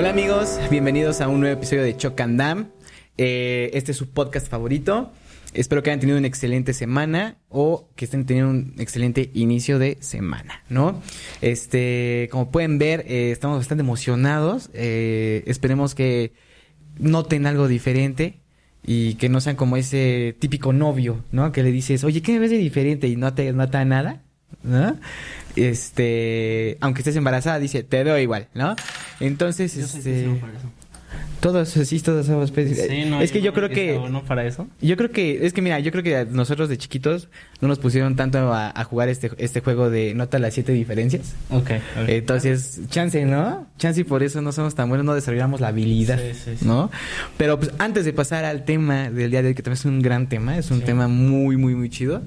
[0.00, 2.70] Hola amigos, bienvenidos a un nuevo episodio de Choc and Dam.
[3.18, 5.12] Eh, este es su podcast favorito.
[5.52, 9.98] Espero que hayan tenido una excelente semana o que estén teniendo un excelente inicio de
[10.00, 11.02] semana, ¿no?
[11.42, 14.70] Este, como pueden ver, eh, estamos bastante emocionados.
[14.72, 16.32] Eh, esperemos que
[16.98, 18.40] noten algo diferente
[18.82, 21.52] y que no sean como ese típico novio, ¿no?
[21.52, 23.06] Que le dices, oye, ¿qué me ves de diferente?
[23.06, 24.22] Y no te nota nada,
[24.62, 24.96] ¿no?
[25.56, 28.76] Este, aunque estés embarazada, dice, te veo igual, ¿no?
[29.20, 30.38] Entonces, Yo soy este, eso.
[31.40, 32.78] Todos sí, todos somos pésimos.
[32.88, 34.66] Sí, no, es que yo no- creo que ¿No para eso?
[34.80, 37.28] yo creo que, es que mira, yo creo que nosotros de chiquitos
[37.60, 41.34] no nos pusieron tanto a, a jugar este, este juego de nota las siete diferencias.
[41.50, 41.70] Ok.
[42.08, 43.66] Entonces, chance, ¿no?
[43.78, 46.64] Chance y por eso no somos tan buenos, no desarrollamos la habilidad, Sí, sí, sí.
[46.66, 46.90] ¿no?
[47.38, 50.02] Pero pues antes de pasar al tema del día de hoy, que también es un
[50.02, 52.22] gran tema, es un tema muy, muy, muy chido.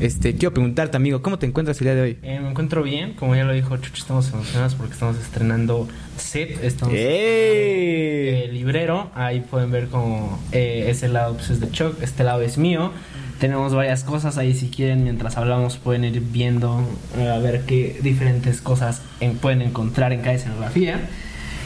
[0.00, 2.18] Este, quiero preguntarte, amigo, ¿cómo te encuentras el día de hoy?
[2.22, 6.62] Eh, me encuentro bien, como ya lo dijo Chucho, estamos emocionados porque estamos estrenando set,
[6.62, 8.44] estamos ¡Ey!
[8.44, 12.42] el librero, ahí pueden ver como eh, ese lado pues, es de Choc, este lado
[12.42, 12.92] es mío.
[13.40, 16.82] Tenemos varias cosas ahí si quieren, mientras hablamos pueden ir viendo
[17.18, 21.00] eh, a ver qué diferentes cosas en- pueden encontrar en cada escenografía.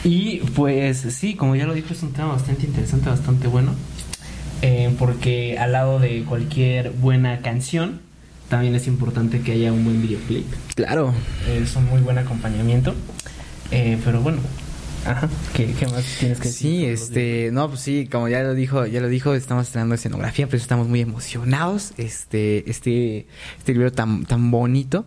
[0.03, 3.73] Y pues sí, como ya lo dijo, es un tema bastante interesante, bastante bueno.
[4.63, 8.01] eh, porque al lado de cualquier buena canción,
[8.49, 10.45] también es importante que haya un buen videoclip.
[10.75, 11.13] Claro.
[11.49, 12.93] Es un muy buen acompañamiento.
[13.71, 14.39] Eh, pero bueno,
[15.05, 16.71] ajá, ¿qué, qué más tienes que decir?
[16.71, 20.47] Sí, este, no, pues sí, como ya lo dijo, ya lo dijo, estamos estrenando escenografía,
[20.47, 25.05] pero estamos muy emocionados, este, este, este libro tan, tan bonito.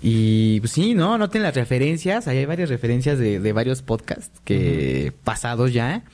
[0.00, 4.40] Y pues sí, no, noten las referencias, ahí hay varias referencias de, de varios podcasts
[4.44, 6.04] que pasados ya.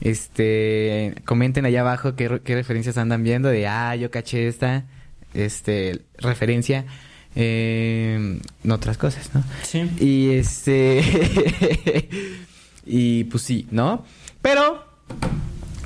[0.00, 4.86] Este, comenten allá abajo qué, qué referencias andan viendo de, ah, yo caché esta,
[5.34, 6.84] este, referencia,
[7.34, 9.42] eh, en otras cosas, ¿no?
[9.62, 9.88] Sí.
[10.00, 11.02] Y este.
[12.86, 14.04] y pues sí, ¿no?
[14.42, 14.84] Pero.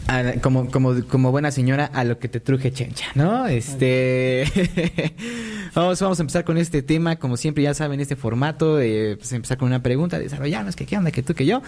[0.08, 3.46] a- como, como, como buena señora, a lo que te truje chencha, ¿no?
[3.46, 4.44] Este.
[5.74, 7.16] vamos, vamos a empezar con este tema.
[7.16, 8.80] Como siempre, ya saben, este formato.
[8.80, 11.62] eh, pues empezar con una pregunta, desarrollarnos, que qué onda, que tú, que yo.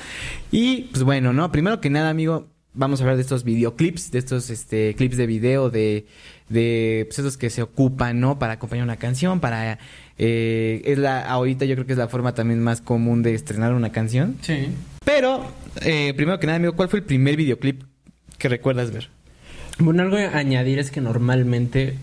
[0.51, 1.51] Y pues bueno, ¿no?
[1.53, 2.49] Primero que nada, amigo.
[2.75, 6.07] Vamos a hablar de estos videoclips, de estos este, clips de video, de,
[6.49, 8.39] de pues, esos que se ocupan, ¿no?
[8.39, 9.79] Para acompañar una canción, para...
[10.19, 13.75] eh, es la, ahorita yo creo que es la forma también más común de estrenar
[13.75, 14.37] una canción.
[14.43, 14.69] Sí.
[15.05, 15.45] Pero,
[15.83, 17.83] eh, primero que nada, amigo, ¿cuál fue el primer videoclip
[18.39, 19.09] que recuerdas ver?
[19.79, 21.95] Bueno, algo a añadir es que normalmente,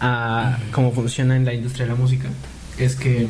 [0.00, 2.28] ah, como funciona en la industria de la música,
[2.78, 3.28] es que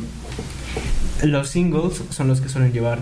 [1.23, 3.01] los singles son los que suelen llevar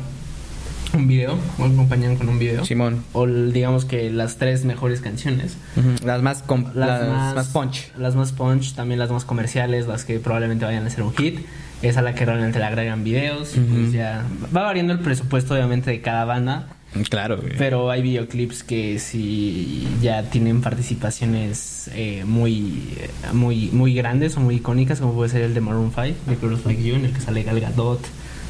[0.94, 2.64] un video o acompañan con un video.
[2.64, 3.04] Simón.
[3.12, 5.56] O digamos que las tres mejores canciones.
[5.76, 7.90] Ujú, Las más, com- las, más, punch.
[7.98, 11.40] Las más punch, también las más comerciales, las que probablemente vayan a ser un hit.
[11.82, 13.56] Es a la que realmente le agregan videos.
[13.56, 13.74] y Ujú.
[13.74, 14.24] Pues ya
[14.56, 16.68] va variando el presupuesto, obviamente, de cada banda.
[17.10, 17.54] Claro, güey.
[17.58, 22.84] Pero hay videoclips que sí ya tienen participaciones eh, muy,
[23.32, 26.64] muy, muy grandes o muy icónicas, como puede ser el de Maroon 5, de Girls
[26.64, 28.00] Like You, en el que sale Gal Gadot,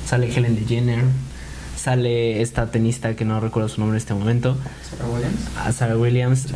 [0.06, 1.04] sale Helen DeGeneres,
[1.84, 4.56] sale esta tenista que no recuerdo su nombre en este momento,
[4.88, 5.40] Sarah Williams.
[5.54, 6.46] Sarah sale, Williams.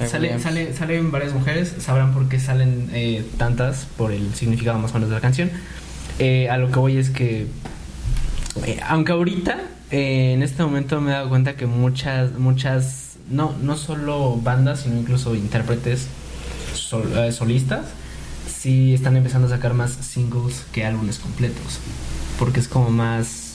[0.42, 4.94] Sale, salen varias mujeres, sabrán por qué salen eh, tantas, por el significado más o
[4.94, 5.50] menos de la canción.
[6.18, 7.46] Eh, a lo que voy es que,
[8.64, 13.54] eh, aunque ahorita, eh, en este momento me he dado cuenta que muchas, muchas, no,
[13.62, 16.06] no solo bandas, sino incluso intérpretes
[16.74, 17.84] sol- eh, solistas,
[18.48, 21.80] sí están empezando a sacar más singles que álbumes completos.
[22.38, 23.47] Porque es como más...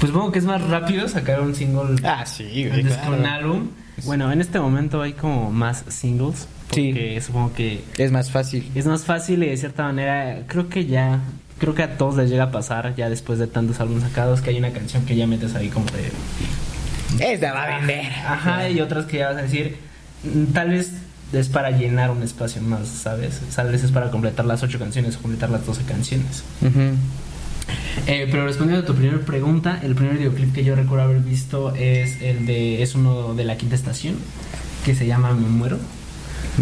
[0.00, 3.68] Pues supongo que es más rápido sacar un single Ah, sí, antes que un álbum.
[4.06, 6.48] Bueno, en este momento hay como más singles.
[6.72, 6.88] Sí.
[6.92, 8.70] Porque supongo que Es más fácil.
[8.74, 11.20] es más fácil y de cierta manera creo que ya...
[11.58, 14.48] Creo que a todos les llega a pasar ya después de tantos álbumes sacados que
[14.48, 17.32] hay una canción que ya metes ahí como de...
[17.32, 18.06] Esta va a vender.
[18.26, 19.76] Ajá, y otras que ya vas a decir,
[20.24, 20.92] mm, tal vez
[21.34, 23.40] es para llenar un espacio más, ¿sabes?
[23.54, 26.44] Tal vez es para completar las ocho canciones o completar las 12 canciones.
[26.62, 26.94] Ujú.
[28.06, 31.74] Eh, pero respondiendo a tu primera pregunta, el primer videoclip que yo recuerdo haber visto
[31.74, 34.16] es el de es uno de la quinta estación
[34.84, 35.78] que se llama Me muero.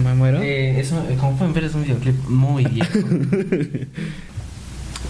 [0.03, 0.41] ¿Me muero?
[0.43, 2.99] Eh, un- como pueden ver es un videoclip muy viejo.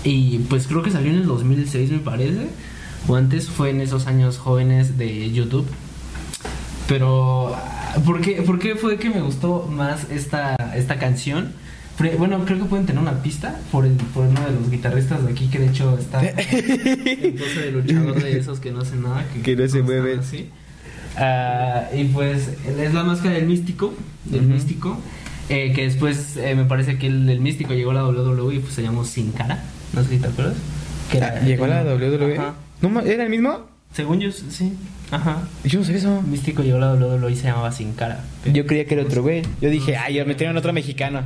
[0.04, 2.46] y pues creo que salió en el 2006 me parece
[3.06, 5.66] o antes fue en esos años jóvenes de YouTube.
[6.86, 7.54] Pero
[8.04, 11.52] ¿por qué, por qué fue que me gustó más esta esta canción?
[12.16, 15.32] Bueno, creo que pueden tener una pista por, el, por uno de los guitarristas de
[15.32, 19.24] aquí que de hecho está en pose de luchador de esos que no hacen nada.
[19.42, 20.20] Que no se mueven.
[20.20, 20.48] así.
[21.16, 23.92] Ah, y pues es la máscara del místico,
[24.26, 24.96] del místico,
[25.48, 28.58] eh, que después eh, me parece que el, el místico llegó a la WWE y
[28.60, 30.54] pues se llamó Sin Cara, no sé si te acuerdas.
[31.10, 32.38] Que Ah, ¿Llegó a la WWE?
[32.38, 32.54] Ajá.
[32.82, 33.66] ¿No ma- ¿Era el mismo?
[33.92, 34.74] Según yo, sí.
[35.10, 35.42] Ajá.
[35.64, 36.22] Yo no sé eso.
[36.22, 38.22] Místico llegó a la WWE y se llamaba Sin Cara.
[38.52, 39.42] Yo creía que era otro güey.
[39.60, 41.22] Yo dije, ay, ya metieron otro mexicano.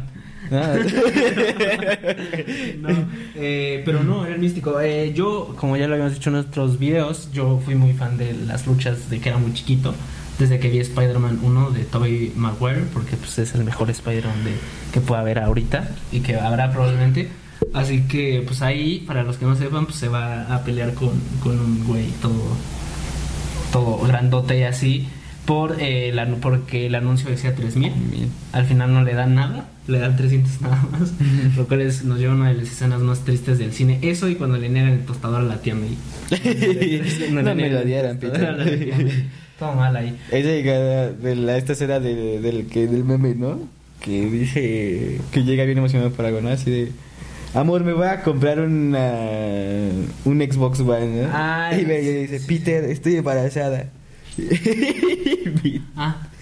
[2.81, 2.89] No.
[3.35, 4.81] Eh, pero no, era el místico.
[4.81, 8.35] Eh, yo, como ya lo habíamos dicho en nuestros videos, yo fui muy fan de
[8.47, 9.95] las luchas de que era muy chiquito.
[10.39, 14.55] Desde que vi Spider-Man 1 de Tobey Maguire, porque pues, es el mejor Spider-Man de-
[14.93, 17.29] que pueda haber ahorita y que habrá probablemente.
[17.75, 21.11] Así que, pues ahí, para los que no sepan, pues se va a pelear con,
[21.43, 22.57] con un güey todo,
[23.73, 25.09] todo grandote y así.
[25.47, 27.93] Por, eh, anu- porque el anuncio decía 3000.
[28.53, 31.13] Al final no le dan nada, le dan 300 nada más.
[31.57, 33.99] lo cual es- nos lleva a una de las escenas más tristes del cine.
[34.03, 35.97] Eso y cuando le niegan el tostador a la tía May.
[37.31, 39.29] No me lo dieran, la tía May.
[39.59, 40.17] Todo mal ahí.
[40.31, 43.61] Esa llegada de la, esta escena de- del, que, del meme, ¿no?
[44.01, 46.49] Que dice que llega bien emocionado para algo, ¿no?
[46.49, 46.93] Así de...
[47.55, 49.11] Amor, me voy a comprar una,
[50.25, 51.29] un Xbox One, ¿no?
[51.33, 52.41] Ay, y me dice.
[52.47, 53.91] Peter, estoy embarazada.
[55.97, 56.17] Ah.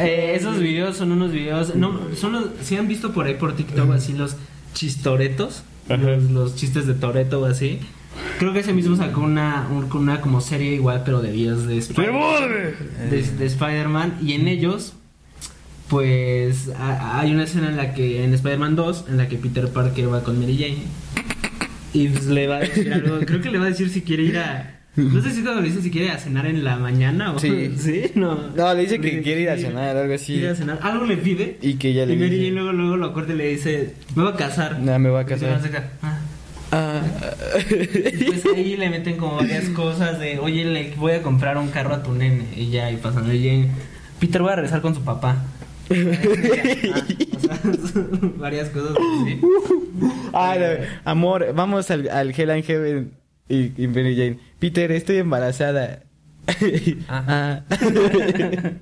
[0.00, 1.74] Eh, esos videos son unos videos.
[1.76, 2.44] No, son los.
[2.62, 4.36] Si han visto por ahí por TikTok así los
[4.74, 5.62] chistoretos.
[5.88, 7.78] Los, los chistes de Toreto o así.
[8.38, 11.76] Creo que ese mismo sacó una, un- una como serie igual, pero de videos de
[11.78, 12.10] Spider-
[13.10, 14.18] de, de Spider-Man.
[14.22, 14.94] Y en ellos,
[15.88, 19.68] pues a- hay una escena en la que, en Spider-Man 2, en la que Peter
[19.68, 20.82] Parker va con Mary Jane.
[21.92, 23.18] Y pues le va a decir algo.
[23.20, 24.73] Creo que le va a decir si quiere ir a.
[24.96, 27.38] No sé si cuando le dice si quiere ir a cenar en la mañana o.
[27.38, 27.74] Sí.
[27.78, 28.12] ¿Sí?
[28.14, 28.38] No.
[28.54, 30.34] No, le dice que quiere ir a sí, cenar, algo así.
[30.34, 30.78] Quiere ir a cenar.
[30.82, 31.58] Algo le pide.
[31.62, 34.22] Y que ella le y dice- Jane luego, luego lo corta y le dice: Me
[34.22, 34.78] voy a casar.
[34.80, 35.50] No, me voy a Y casar.
[35.52, 36.18] va sacar, "Ah".
[36.72, 37.02] Ah.
[37.70, 41.68] Y pues ahí le meten como varias cosas de, oye, le voy a comprar un
[41.68, 42.46] carro a tu nene.
[42.56, 43.68] Y ya, y pasando y ya,
[44.18, 45.44] Peter voy a regresar con su papá.
[45.90, 45.94] Ah,
[47.34, 47.60] o sea,
[48.38, 49.40] varias cosas así.
[50.32, 50.66] Ah, no,
[51.04, 53.10] amor, vamos al, al Hell and Heaven.
[53.48, 56.02] Y, y Mary Jane, Peter, estoy embarazada.
[57.08, 57.64] Ajá.
[57.68, 57.74] Ah.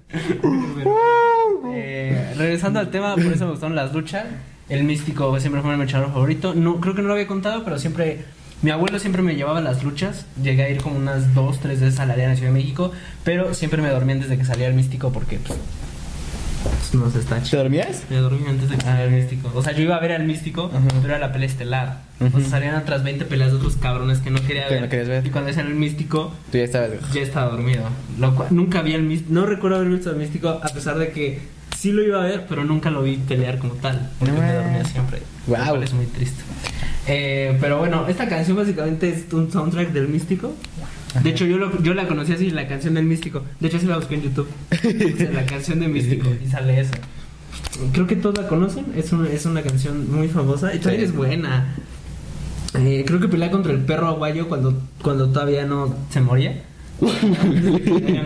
[1.74, 4.26] Eh, regresando al tema, por eso me gustaron las luchas.
[4.68, 6.54] El místico siempre fue mi luchador favorito.
[6.54, 8.24] No, creo que no lo había contado, pero siempre.
[8.62, 10.26] Mi abuelo siempre me llevaba a las luchas.
[10.40, 12.92] Llegué a ir como unas dos, tres veces a la Arena Ciudad de México.
[13.24, 15.58] Pero siempre me dormían desde que salía el místico porque, pues.
[16.92, 17.62] No se está ¿Te chido.
[17.62, 18.02] dormías?
[18.10, 19.50] Me dormí antes de que saliera el místico.
[19.54, 20.80] O sea, yo iba a ver al místico, Ajá.
[21.00, 21.98] pero era la pelea estelar.
[22.20, 24.82] O sea, salían otras 20 peleas de otros cabrones que no quería Que ver.
[24.82, 25.26] no querías ver.
[25.26, 26.90] Y cuando salió el místico, Tú ya estabas.
[27.12, 27.82] ya estaba dormido.
[28.18, 29.32] Lo cual, nunca vi al místico.
[29.34, 31.40] No recuerdo haber visto al místico, a pesar de que
[31.76, 34.10] sí lo iba a ver, pero nunca lo vi pelear como tal.
[34.18, 35.22] Porque No me dormía siempre.
[35.46, 36.42] Cual es muy triste.
[37.08, 40.54] Eh, pero bueno, esta canción básicamente es un soundtrack del místico.
[41.22, 43.42] De hecho, yo, lo- yo la conocí así, la canción del místico.
[43.60, 44.48] De hecho, así la busqué en YouTube.
[44.70, 46.92] Puse la canción del místico y sale eso.
[47.92, 48.86] Creo que todos la conocen.
[48.96, 51.06] Es una, es una canción muy famosa y también Sí.
[51.10, 51.74] es buena.
[52.78, 56.62] Eh, creo que pelea contra el perro aguayo cuando, cuando todavía no se moría.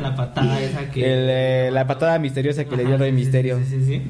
[0.02, 1.00] La patada esa que.
[1.00, 3.58] El, eh, la patada misteriosa que le dio Ajá, Rey sí, sí, Misterio.
[3.58, 4.02] Sí, sí, sí.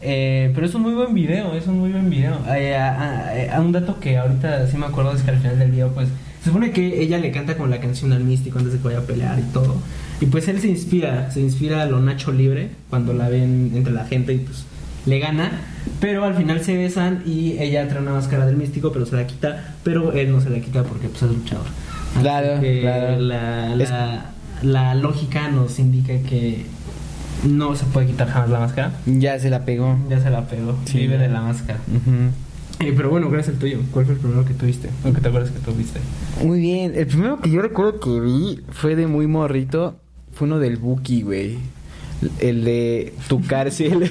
[0.00, 2.38] Eh, pero es un muy buen video, es un muy buen video.
[2.54, 5.58] Eh, a, a- a un dato que ahorita sí me acuerdo es que al final
[5.58, 6.08] del video, pues,
[6.44, 8.98] se supone que ella le canta como la canción al místico antes de que vaya
[8.98, 9.76] a pelear y todo.
[10.20, 13.94] Y pues él se inspira, se inspira a lo Nacho Libre cuando la ven entre
[13.94, 14.66] la gente y pues
[15.06, 15.50] le gana.
[16.00, 19.26] Pero al final se besan y ella trae una máscara del místico, pero se la
[19.26, 19.74] quita.
[19.82, 21.64] Pero él no se la quita porque pues es luchador.
[22.12, 23.20] Así Claro, claro.
[23.20, 23.90] La, Es-
[24.62, 26.66] la, lógica nos indica que
[27.44, 28.92] no se puede quitar jamás la máscara.
[29.06, 29.96] Ya se la pegó.
[30.10, 30.76] Ya se la pegó.
[30.84, 30.98] Sí.
[30.98, 31.78] Vive de la máscara.
[32.80, 33.78] Eh, pero bueno, ¿cuál es el tuyo?
[33.92, 34.88] ¿Cuál fue el primero que tuviste?
[35.04, 36.00] ¿O que te acuerdas que tuviste?
[36.42, 36.92] Muy bien.
[36.94, 39.96] El primero que yo recuerdo que vi fue de muy morrito.
[40.32, 41.58] Fue uno del Buki, güey.
[42.40, 44.10] El de tu cárcel.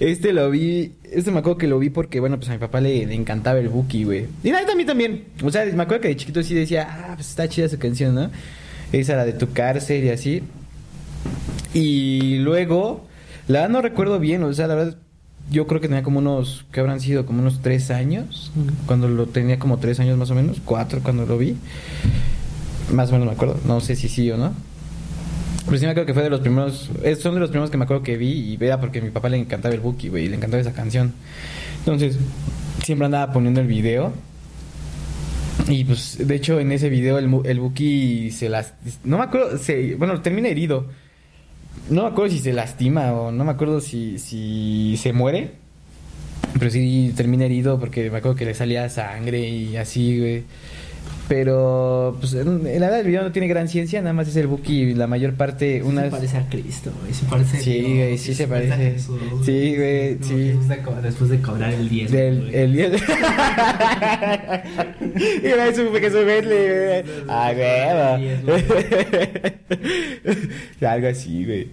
[0.00, 0.92] este lo vi.
[1.04, 3.68] Este me acuerdo que lo vi porque, bueno, pues a mi papá le, encantaba el
[3.68, 4.26] Buki, güey.
[4.42, 5.24] Y a mí también, también.
[5.42, 8.14] O sea, me acuerdo que de chiquito sí decía, ah, pues está chida su canción,
[8.14, 8.30] ¿no?
[8.92, 10.42] Esa, la de tu cárcel y así.
[11.74, 13.06] Y luego,
[13.48, 14.96] la verdad no recuerdo bien, o sea, la verdad,
[15.50, 18.50] yo creo que tenía como unos, que habrán sido como unos tres años,
[18.86, 21.56] cuando lo tenía como tres años más o menos, cuatro cuando lo vi.
[22.92, 24.52] Más o menos me acuerdo, no sé si sí o no.
[25.66, 27.76] Pero sí me acuerdo que fue de los primeros, es- son de los primeros que
[27.78, 30.28] me acuerdo que vi y era porque a mi papá le encantaba el Buki, güey,
[30.28, 31.12] le encantaba esa canción.
[31.78, 32.18] Entonces,
[32.82, 34.12] siempre andaba poniendo el video.
[35.68, 38.74] Y pues, de hecho, en ese video el, el Buki se las...
[39.04, 40.86] No me acuerdo, se, bueno, termina herido.
[41.90, 45.52] No me acuerdo si se lastima o no me acuerdo si, si se muere.
[46.58, 50.44] Pero sí termina herido porque me acuerdo que le salía sangre y así, güey.
[51.26, 54.92] Pero, pues, la verdad el video no tiene gran ciencia, nada más es el Buki
[54.94, 56.04] la mayor parte, Sí unas...
[56.04, 57.14] se parece a Cristo, güey.
[57.14, 58.76] Se parece a Sí, Dios, güey, sí se a parece.
[58.76, 60.34] Jesús, Sí, güey, sí.
[60.68, 62.10] De después de cobrar el 10.
[62.10, 62.90] Del, el día
[65.42, 67.04] Y una vez supe que su Bentley, güey.
[67.28, 68.54] Ah, huevo.
[70.86, 71.68] Algo así, güey.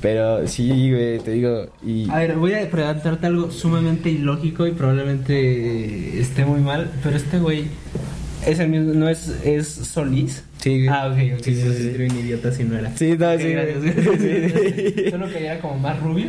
[0.00, 1.66] Pero sí, güey, te digo.
[1.84, 2.08] Y.
[2.10, 7.38] A ver, voy a preguntarte algo sumamente ilógico y probablemente esté muy mal, pero este
[7.38, 7.64] güey
[8.46, 10.42] es el mismo, no es, es Solís.
[10.60, 10.86] Sí.
[10.88, 11.44] Ah, ok, ok.
[11.44, 11.90] Sí, sí.
[11.94, 12.96] Era un idiota si no era.
[12.96, 13.78] Sí, no, Ok, sí, gracias.
[15.10, 16.26] Solo que era como más rubio.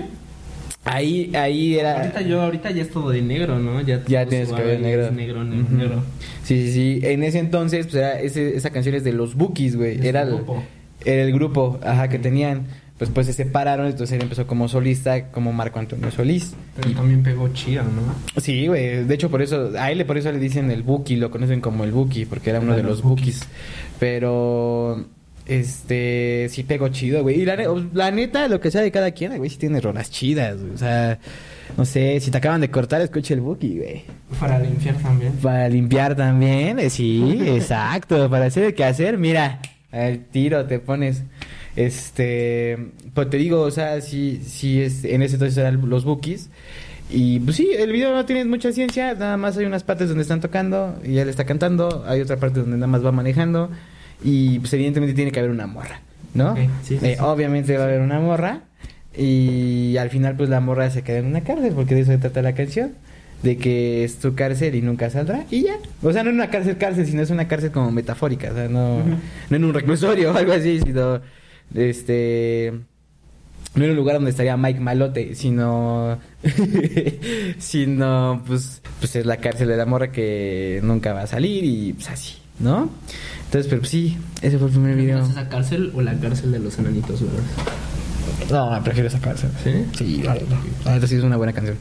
[0.83, 1.97] Ahí, ahí era.
[1.99, 3.81] Ahorita yo, ahorita ya es todo de negro, ¿no?
[3.81, 5.05] Ya, Ya todo tienes suave, cabello negro.
[5.07, 5.75] es Negro, negro, Ujú.
[5.75, 6.03] negro.
[6.43, 6.99] Sí, sí, sí.
[7.03, 10.05] En ese entonces, pues era ese- esa canción es de los Bookies, güey.
[10.07, 10.63] Era el, grupo.
[11.03, 12.67] era el grupo, ajá, que tenían.
[12.97, 16.55] Pues, pues se separaron, entonces él empezó como solista, como Marco Antonio Solís.
[16.75, 18.41] Pero también pegó chido, ¿no?
[18.41, 19.03] Sí, güey.
[19.03, 21.83] De hecho, por eso, a él por eso le dicen el Buki, lo conocen como
[21.83, 23.41] el Buki, porque era uno de los los Bookies.
[23.99, 25.05] Pero,
[25.45, 27.41] este, sí pegó chido, güey.
[27.41, 27.55] Y la,
[27.93, 30.73] la neta, lo que sea de cada quien, güey, sí tiene rolas chidas, güey.
[30.73, 31.19] O sea,
[31.77, 34.03] no sé, si te acaban de cortar, escucha el Buki, güey.
[34.39, 35.33] Para limpiar también.
[35.33, 38.29] Para limpiar también, eh, sí, exacto.
[38.29, 39.59] Para hacer el quehacer, mira,
[39.91, 41.23] al tiro te pones.
[41.77, 42.77] Este,
[43.13, 46.49] pues te digo, o sea, sí, sí, es, en ese entonces eran los bookies.
[47.09, 50.23] Y pues sí, el video no tiene mucha ciencia, nada más hay unas partes donde
[50.23, 53.69] están tocando y él está cantando, hay otra parte donde nada más va manejando
[54.23, 56.01] y pues evidentemente tiene que haber una morra,
[56.33, 56.55] ¿no?
[56.55, 57.23] Sí, sí, Eh, sí.
[57.23, 58.61] Obviamente va a haber una morra
[59.15, 62.17] y al final pues la morra se queda en una cárcel porque de eso se
[62.17, 62.91] trata la canción
[63.43, 66.49] de que es tu cárcel y nunca saldrá y ya o sea no en una
[66.49, 68.99] cárcel cárcel sino es una cárcel como metafórica o sea no
[69.49, 71.21] no en un reclusorio o algo así sino
[71.73, 72.73] este
[73.75, 76.17] no en un lugar donde estaría Mike Malote sino
[77.57, 81.93] sino pues pues es la cárcel de la morra que nunca va a salir y
[81.93, 82.89] pues así ¿no?
[83.45, 86.51] entonces pero pues, sí ese fue el primer video ¿Es esa cárcel o la cárcel
[86.51, 87.43] de los enanitos, verdad?
[88.49, 89.49] no, prefiero esa cárcel.
[89.63, 89.71] ¿Sí?
[89.97, 91.77] Sí, la neta sí es una buena canción.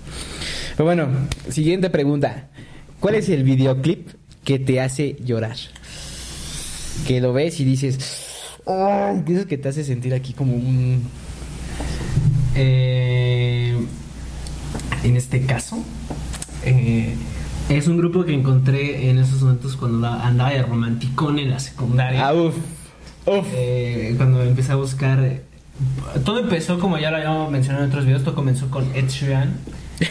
[0.76, 1.08] Pero bueno,
[1.48, 2.48] siguiente pregunta.
[3.00, 4.08] ¿Cuál es el videoclip
[4.44, 5.56] que te hace llorar?
[7.06, 7.98] Que lo ves y dices,
[8.66, 9.22] ¡ay!
[9.24, 11.02] que Eso que te hace sentir aquí como un...
[12.54, 13.76] Eh,
[15.02, 15.84] en este caso,
[16.64, 17.14] eh,
[17.68, 22.26] es un grupo que encontré en esos momentos cuando andaba de romanticón en la secundaria.
[22.26, 22.56] Ah, uf.
[23.26, 23.46] Uf.
[23.54, 25.40] Eh, cuando empecé a buscar.
[26.24, 29.54] Todo empezó, como ya lo habíamos mencionado en otros videos, todo comenzó con Ed Sheeran.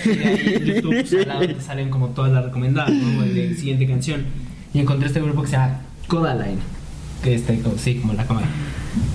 [0.05, 3.23] Y de ahí en YouTube pues, al lado te salen como todas las recomendadas, ¿no?
[3.23, 4.25] El de siguiente canción.
[4.73, 6.59] Y encontré este grupo que se llama Codaline.
[7.25, 8.47] Que ahí como, sí, como la cámara.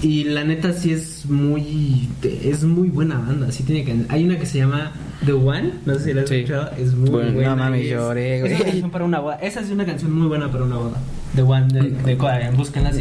[0.03, 2.09] Y la neta sí es muy.
[2.23, 3.51] Es muy buena banda.
[3.53, 4.93] Sí tiene can- Hay una que se llama
[5.25, 5.71] The One.
[5.87, 6.35] No sé si la has Sí.
[6.37, 6.71] escuchado.
[6.77, 7.57] Es muy Bueno, no buena.
[7.57, 9.37] mames, lloré, Es una canción para una boda.
[9.37, 10.97] Esa es una canción muy buena para una boda.
[11.35, 12.13] The One de, de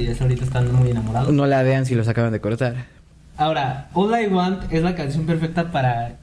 [0.01, 1.33] y es- ahorita están muy enamorados.
[1.33, 2.85] No la vean si los acaban de cortar.
[3.37, 6.17] Ahora, All I Want es la canción perfecta para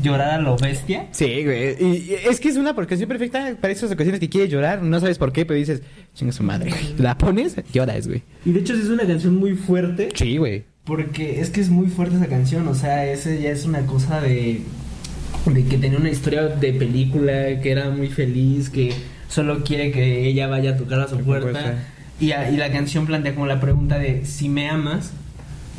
[0.00, 1.06] llorar a lo bestia.
[1.12, 1.76] Sí, güey.
[1.80, 4.82] Y, y es que es una canción perfecta para esas ocasiones que quieres llorar.
[4.82, 5.82] No sabes por qué, pero dices,
[6.14, 6.94] chinga su madre, güey.
[6.98, 8.22] La pones, lloras, güey.
[8.44, 10.08] Y de hecho es una canción muy fuerte.
[10.14, 10.64] Sí, güey.
[10.84, 12.66] Porque es que es muy fuerte esa canción.
[12.68, 14.62] O sea, ese ya es una cosa de.
[15.46, 18.92] De que tenía una historia de película, que era muy feliz, que
[19.28, 21.78] solo quiere que ella vaya a tocar a su puerta.
[22.20, 25.10] Y, a- y la canción plantea como la pregunta de: si me amas,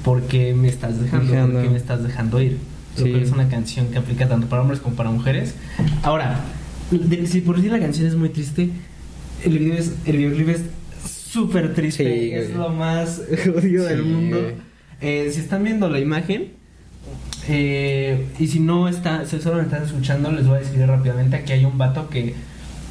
[0.03, 1.31] ¿por qué me estás dejando?
[1.31, 1.53] Dejando.
[1.55, 2.57] ¿Por qué me estás dejando ir?
[2.97, 3.13] Lo Sí.
[3.15, 5.55] es una canción que aplica tanto para hombres como para mujeres.
[6.03, 6.39] Ahora,
[6.91, 8.69] de- si por decir la canción es muy triste,
[9.43, 10.61] el video es, el videoclip es
[11.31, 12.03] súper triste.
[12.03, 12.57] Sí, es güey.
[12.57, 14.37] lo más jodido del mundo.
[15.01, 16.49] Eh, si están viendo la imagen,
[17.49, 21.35] eh, y si no está, si solo me están escuchando, les voy a decir rápidamente
[21.35, 22.33] aquí hay un vato que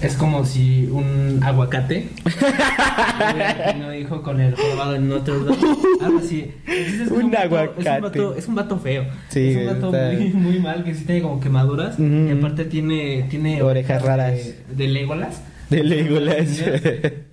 [0.03, 2.09] es como si un aguacate
[3.79, 5.57] no dijo con el jorobado en Notre Dame.
[6.03, 6.51] Algo así.
[6.67, 8.01] Es Un vato- Es un, aguacate.
[8.01, 9.05] vato, es un vato feo.
[9.29, 11.99] Sí, es un vato muy, muy mal que sí tiene como quemaduras.
[11.99, 14.33] Y aparte tiene, tiene Orejas raras.
[14.35, 15.43] De, de Legolas.
[15.71, 16.63] De Legolas.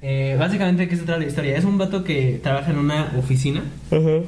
[0.02, 1.58] Eh, básicamente, ¿qué se trata la historia?
[1.58, 3.62] Es un vato que trabaja en una oficina.
[3.92, 4.20] Ajá.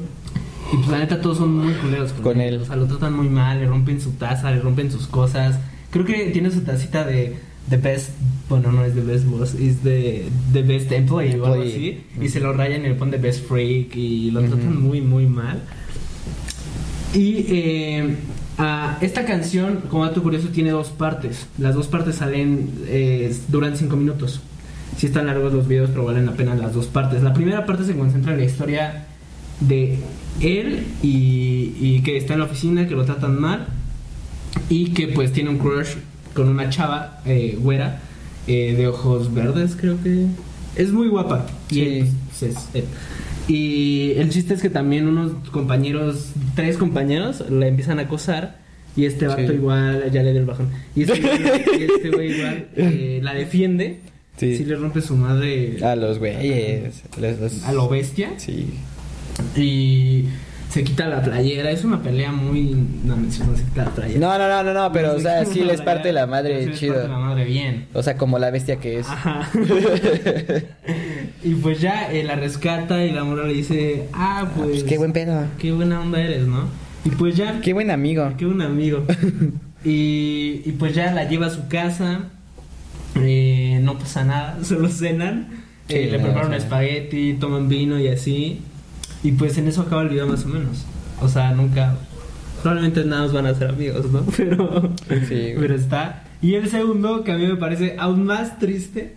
[0.73, 2.55] Y pues la neta todos son muy culeros con, Con él.
[2.55, 2.61] él.
[2.61, 5.59] O sea, lo tratan muy mal, le rompen su taza, le rompen sus cosas.
[5.91, 7.35] Creo que tiene su tacita de
[7.71, 8.09] The Best,
[8.49, 12.01] bueno, no es The Best Boss, es de The Best Employee o algo así.
[12.21, 14.49] Y se lo rayan y le ponen The Best Freak y lo Ujú.
[14.49, 15.61] tratan muy, muy mal.
[17.13, 18.15] Y eh,
[19.01, 21.47] esta canción, como dato curioso, tiene dos partes.
[21.57, 24.41] Las dos partes salen, eh, duran cinco minutos.
[24.97, 27.23] Si están largos los videos, pero valen la pena las dos partes.
[27.23, 29.05] La primera parte se concentra en la historia
[29.61, 29.97] de
[30.41, 33.67] él y, y que está en la oficina, que lo tratan mal
[34.69, 35.95] y que pues tiene un crush
[36.33, 37.99] con una chava eh, güera
[38.47, 40.25] eh, de ojos verdes, creo que.
[40.75, 41.45] Es muy guapa.
[41.69, 41.81] Y Sí.
[41.81, 42.83] él, pues, es él.
[43.47, 48.59] Y el chiste es que también unos compañeros, tres compañeros, la empiezan a acosar.
[48.95, 49.53] Y este vato Sí.
[49.53, 50.69] igual ya le dio el bajón.
[50.95, 51.31] Y este güey,
[51.95, 53.99] este güey igual eh, la defiende.
[54.37, 54.57] Sí.
[54.57, 54.63] Sí.
[54.65, 57.03] le rompe su madre A los güeyes.
[57.19, 58.29] los- a lo bestia.
[58.37, 58.69] Sí.
[59.55, 60.25] Y
[60.71, 61.69] se quita la playera.
[61.71, 62.75] Es una pelea muy.
[63.03, 64.19] No, no se quita la playera.
[64.19, 66.69] No, no, no, no, no, pero o sea, Se sí les parte la madre sí
[66.69, 66.93] les chido.
[66.95, 67.87] parte la madre bien.
[67.93, 69.07] O sea, como la bestia que es.
[69.09, 69.49] Ajá.
[71.43, 74.97] y pues ya eh, la rescata y la morra le dice, ah, pues, Pues qué
[74.97, 75.45] buen pedo.
[75.59, 76.65] qué buena onda eres, ¿no?
[77.03, 78.31] Y pues ya, Qué buen amigo.
[78.37, 79.03] qué buen amigo.
[79.83, 82.25] y, y pues ya la lleva a su casa,
[83.15, 85.47] eh, no pasa nada, solo cenan,
[85.87, 88.61] Sí, eh, le preparan espagueti, toman vino y así.
[89.23, 90.85] Y pues en eso acaba el video más o menos.
[91.21, 91.95] O sea, nunca...
[92.61, 94.21] Probablemente nada más van a ser amigos, ¿no?
[94.37, 94.91] Pero,
[95.27, 96.23] Sí, pero está.
[96.43, 99.13] Y el segundo, que a mí me parece aún más triste,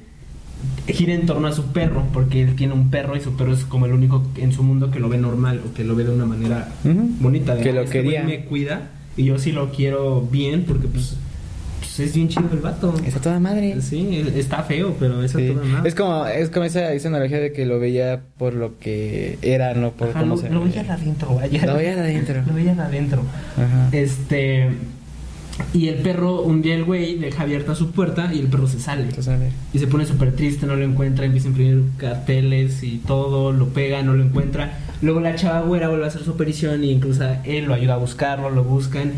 [0.87, 3.65] gira en torno a su perro, porque él tiene un perro y su perro es
[3.67, 6.11] como el único en su mundo que lo ve normal o que lo ve de
[6.15, 7.55] una manera bonita.
[7.55, 8.23] de, Que "Ah, lo este quería.
[8.25, 11.17] me cuida y yo sí lo quiero bien porque pues,
[11.97, 12.95] pues es bien chido el vato.
[13.07, 13.81] Es a toda madre.
[13.81, 15.49] Sí, está feo, pero es a Sí.
[15.53, 15.89] toda madre.
[15.89, 19.75] Es como, es como esa, esa analogía de que lo veía por lo que era,
[19.75, 20.83] no por Ajá, cómo lo, se lo veía.
[20.83, 21.67] veía de adentro, vaya.
[21.67, 22.43] Lo veía de adentro.
[22.47, 23.23] Lo veía de adentro.
[23.57, 23.89] Ajá.
[23.93, 24.69] Este.
[25.73, 28.81] Y el perro, un día el güey deja abierta su puerta y el perro se
[28.81, 29.05] sale.
[29.05, 29.51] A ver.
[29.73, 33.69] Y se pone súper triste, no lo encuentra, empieza a imprimir carteles y todo, lo
[33.69, 34.79] pega, no lo encuentra.
[35.01, 37.99] Luego la chava güera vuelve a hacer su aparición y incluso él lo ayuda a
[37.99, 39.13] buscarlo, lo buscan.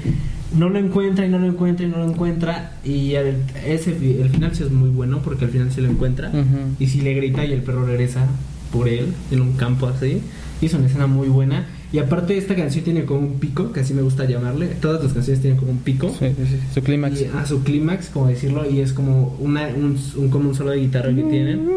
[0.54, 2.72] No lo encuentra y no lo encuentra y no lo encuentra.
[2.84, 3.36] Y el,
[3.66, 6.30] ese, el final sí es muy bueno porque al final sí lo encuentra.
[6.78, 8.26] Y sí le grita y el perro regresa
[8.72, 10.20] por él en un campo así.
[10.60, 11.66] Y es una escena muy buena.
[11.92, 14.66] Y aparte esta canción tiene como un pico, que así me gusta llamarle.
[14.80, 16.08] Todas las canciones tienen como un pico.
[16.18, 16.58] Sí, sí, sí.
[16.74, 17.24] Su clímax.
[17.34, 20.78] A su clímax, como decirlo, y es como una, un, un- como un solo de
[20.78, 21.68] guitarra que tienen.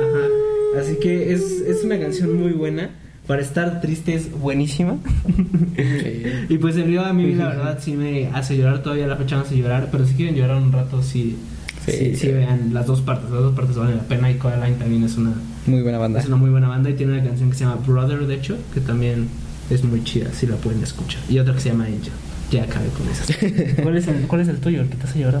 [0.00, 0.80] Ajá.
[0.80, 2.90] Así que es, es una canción muy buena.
[3.32, 4.98] Para estar triste es buenísima.
[6.50, 9.36] Y pues el video a mí la verdad sí me hace llorar, todavía la fecha
[9.36, 11.38] me hace llorar, pero si quieren llorar un rato sí,
[11.86, 11.92] Sí.
[11.92, 15.02] sí, sí vean las dos partes, las dos partes valen la pena y Coraline también
[15.04, 15.32] es una,
[15.66, 16.20] Muy buena banda.
[16.20, 18.58] es una muy buena banda y tiene una canción que se llama Brother de hecho,
[18.74, 19.28] que también
[19.70, 21.22] es muy chida, si la pueden escuchar.
[21.30, 22.12] Y otra que se llama Angel.
[22.50, 23.34] Ya acabé con esas.
[23.82, 25.40] ¿Cuál es el, cuál es el tuyo, el que te hace llorar?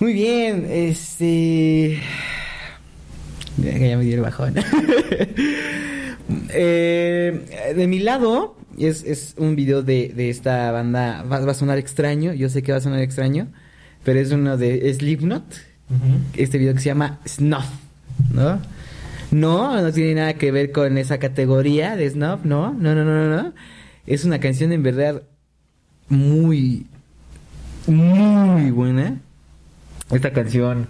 [0.00, 2.00] Muy bien, este.
[3.58, 4.54] Ya, ya me dio el bajón.
[6.50, 11.22] Eh, de mi lado, es, es un video de, de esta banda.
[11.22, 13.48] Va, va a sonar extraño, yo sé que va a sonar extraño,
[14.04, 15.44] pero es uno de Slipknot.
[16.34, 17.66] Este video que se llama Snuff,
[18.32, 18.60] ¿no?
[19.30, 23.28] No, no tiene nada que ver con esa categoría de Snuff, no, no, no, no,
[23.28, 23.42] no.
[23.42, 23.52] no.
[24.06, 25.22] Es una canción en verdad
[26.08, 26.86] muy,
[27.86, 29.20] muy buena.
[30.10, 30.88] Esta canción,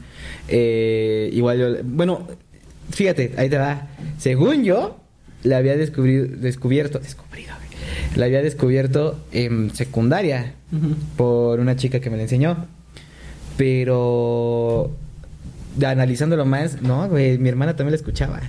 [0.49, 2.27] eh, igual yo, bueno,
[2.91, 3.89] fíjate, ahí te va.
[4.19, 5.02] Según yo,
[5.43, 7.53] la había descubri- descubierto, descubrido,
[8.17, 10.55] la había descubierto en secundaria
[11.17, 12.67] por una chica que me la enseñó.
[13.57, 14.91] Pero
[15.85, 18.41] analizándolo más, no, güey, mi hermana también la escuchaba.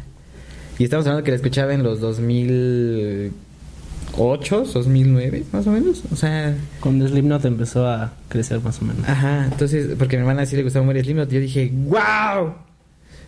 [0.79, 6.03] Y estamos hablando que la escuchaba en los 2008, 2009, más o menos.
[6.11, 9.07] O sea, Cuando Slipknot empezó a crecer más o menos.
[9.07, 12.53] ajá, entonces, porque a mi hermana sí le gustaba muy Slipknot, yo dije, ¡wow!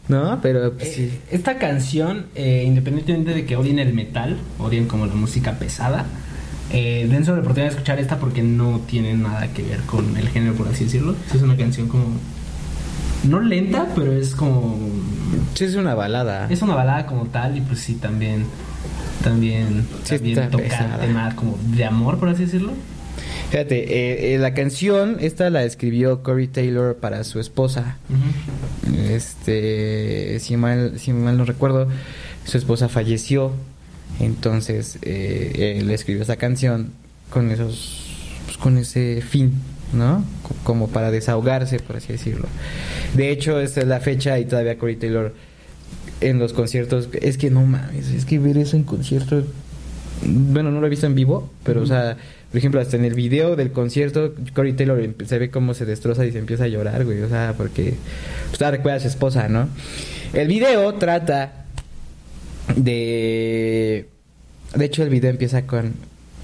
[0.08, 0.40] ¿No?
[0.42, 1.02] Pero pues, sí.
[1.04, 6.06] Eh, Esta canción, eh, independientemente de que odien el metal, odien como la música pesada,
[6.72, 10.30] eh, dense la oportunidad de escuchar esta porque no tiene nada que ver con el
[10.30, 11.16] género, por así decirlo.
[11.32, 12.06] Sí, Es una canción como.
[13.24, 14.78] No lenta, pero es como.
[15.56, 16.48] Sí, es una balada.
[16.52, 18.46] Es una balada como tal, y pues sí, también.
[19.24, 21.00] También, Sí, también toca pesada.
[21.00, 22.74] temas como de amor, por así decirlo.
[23.52, 27.98] Fíjate, eh, eh, la canción, esta la escribió Corey Taylor para su esposa.
[29.10, 31.88] Este, si mal, si mal no recuerdo,
[32.46, 33.52] su esposa falleció.
[34.20, 36.92] Entonces, eh, él escribió esa canción
[37.30, 38.06] con esos,
[38.46, 39.54] pues, con ese fin,
[39.94, 40.24] ¿no?
[40.44, 42.48] Co- Como para desahogarse, por así decirlo.
[43.16, 45.34] De hecho, esta es la fecha y todavía Corey Taylor
[46.22, 49.44] en los conciertos, es que no mames, es que ver eso en concierto,
[50.24, 52.16] bueno, no lo he visto en vivo, pero, o sea,
[52.52, 55.86] por ejemplo, hasta en el video del concierto, Corey Taylor empe- se ve cómo se
[55.86, 57.94] destroza y se empieza a llorar, güey, o sea, porque,
[58.50, 59.68] pues, recuerda a su esposa, ¿no?
[60.34, 61.66] El video trata
[62.76, 64.06] de...
[64.76, 65.94] De hecho, el video empieza con...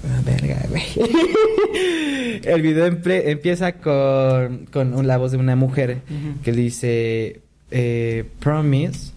[0.08, 0.82] Ah, verga, güey.
[2.44, 6.40] el video empieza con, con la voz de una mujer Ujú.
[6.42, 7.40] que dice...
[7.70, 9.12] eh, promise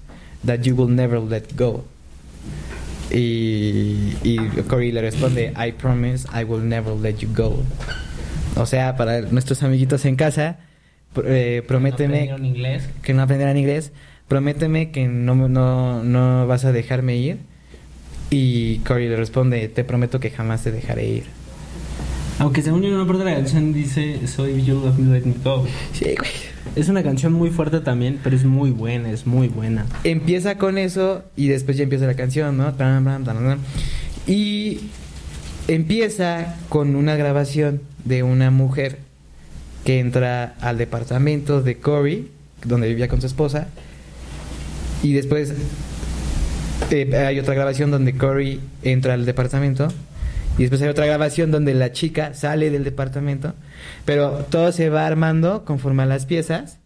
[0.45, 1.85] that you will never let go.
[3.11, 4.37] Y, y
[4.67, 7.63] Corey le responde, I promise I will never let you go.
[8.55, 10.57] O sea, para nuestros amiguitos en casa,
[11.25, 12.89] eh, prométeme No aprendieron inglés.
[13.03, 13.91] que no aprenderán inglés,
[14.27, 17.37] prométeme que no, no, no vas a dejarme ir.
[18.31, 21.23] Y Corey le responde, te prometo que jamás te dejaré ir.
[22.39, 25.35] Aunque según yo una parte de la canción dice Soy You Love Me Let Me
[25.43, 25.65] Go.
[25.93, 26.31] Sí, güey.
[26.75, 29.85] Es una canción muy fuerte también, pero es muy buena, es muy buena.
[30.03, 32.73] Empieza con eso y después ya empieza la canción, ¿no?
[34.27, 34.79] Y
[35.67, 38.99] empieza con una grabación de una mujer
[39.85, 42.29] que entra al departamento de Corey,
[42.65, 43.69] donde vivía con su esposa.
[45.01, 45.53] Y después
[46.91, 49.87] eh, hay otra grabación donde Corey entra al departamento.
[50.57, 53.53] Y después hay otra grabación donde la chica sale del departamento.
[54.05, 56.77] Pero todo se va armando conforme a las piezas.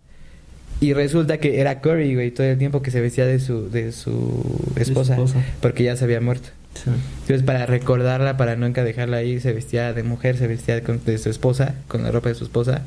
[0.82, 3.92] Y resulta que era Corey, güey, todo el tiempo que se vestía de su, de
[3.92, 5.14] su esposa.
[5.16, 5.44] esposa.
[5.62, 6.50] Porque ya se había muerto.
[6.74, 6.90] Sí.
[7.22, 11.18] Entonces, para recordarla, para nunca dejarla ahí, se vestía de mujer, se vestía con- de
[11.18, 12.84] su esposa, con la ropa de su esposa.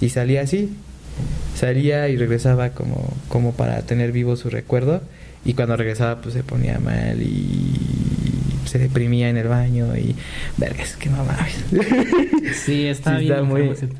[0.00, 0.74] Y salía así.
[1.54, 5.02] Salía y regresaba como, como para tener vivo su recuerdo.
[5.44, 7.76] Y cuando regresaba, pues se ponía mal y
[8.66, 9.96] se deprimía en el baño.
[9.96, 10.14] Y.
[10.56, 11.64] Vergas, que no mames.
[12.64, 13.32] Sí, está Sí, bien.
[13.32, 13.94] está muy- enfermo.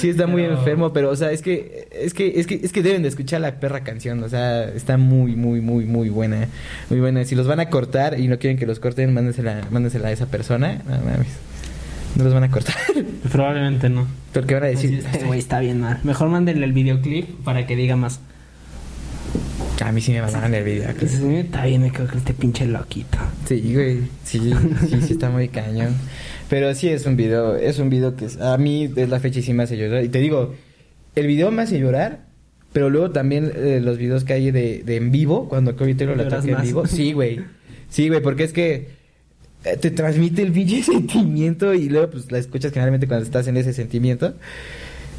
[0.00, 2.82] Sí, está muy enfermo, pero, o sea, es que, es que, es que, es que
[2.82, 6.48] deben de escuchar la perra canción, o sea, está muy, muy, muy, muy buena,
[6.90, 7.24] muy buena.
[7.24, 10.26] Si los van a cortar y no quieren que los corten, mándensela, mándensela a esa
[10.26, 11.28] persona, no mames,
[12.16, 12.74] no los van a cortar,
[13.30, 14.06] Probablemente no.
[14.32, 16.00] porque van a decir, es, este güey está bien mal.
[16.04, 18.20] Mejor mándenle el videoclip para que diga más.
[19.80, 20.88] A mí sí me mandaron el video.
[21.06, 23.18] Sí, está bien, me quedo con este pinche loquito.
[23.46, 24.52] Sí, güey, sí,
[24.88, 25.94] sí, sí está muy cañón.
[26.48, 29.42] Pero sí es un video, es un video que a mí es la fecha y
[29.42, 30.04] sí me hace llorar.
[30.04, 30.54] Y te digo,
[31.14, 32.26] el video me hace llorar,
[32.72, 36.16] pero luego también eh, los videos que hay de, de en vivo, cuando Corey Taylor
[36.16, 36.86] Lloras toca en vivo.
[36.86, 37.40] Sí, güey.
[37.88, 38.88] Sí, güey, porque es que
[39.64, 43.56] eh, te transmite el pinche sentimiento y luego pues la escuchas generalmente cuando estás en
[43.56, 44.34] ese sentimiento.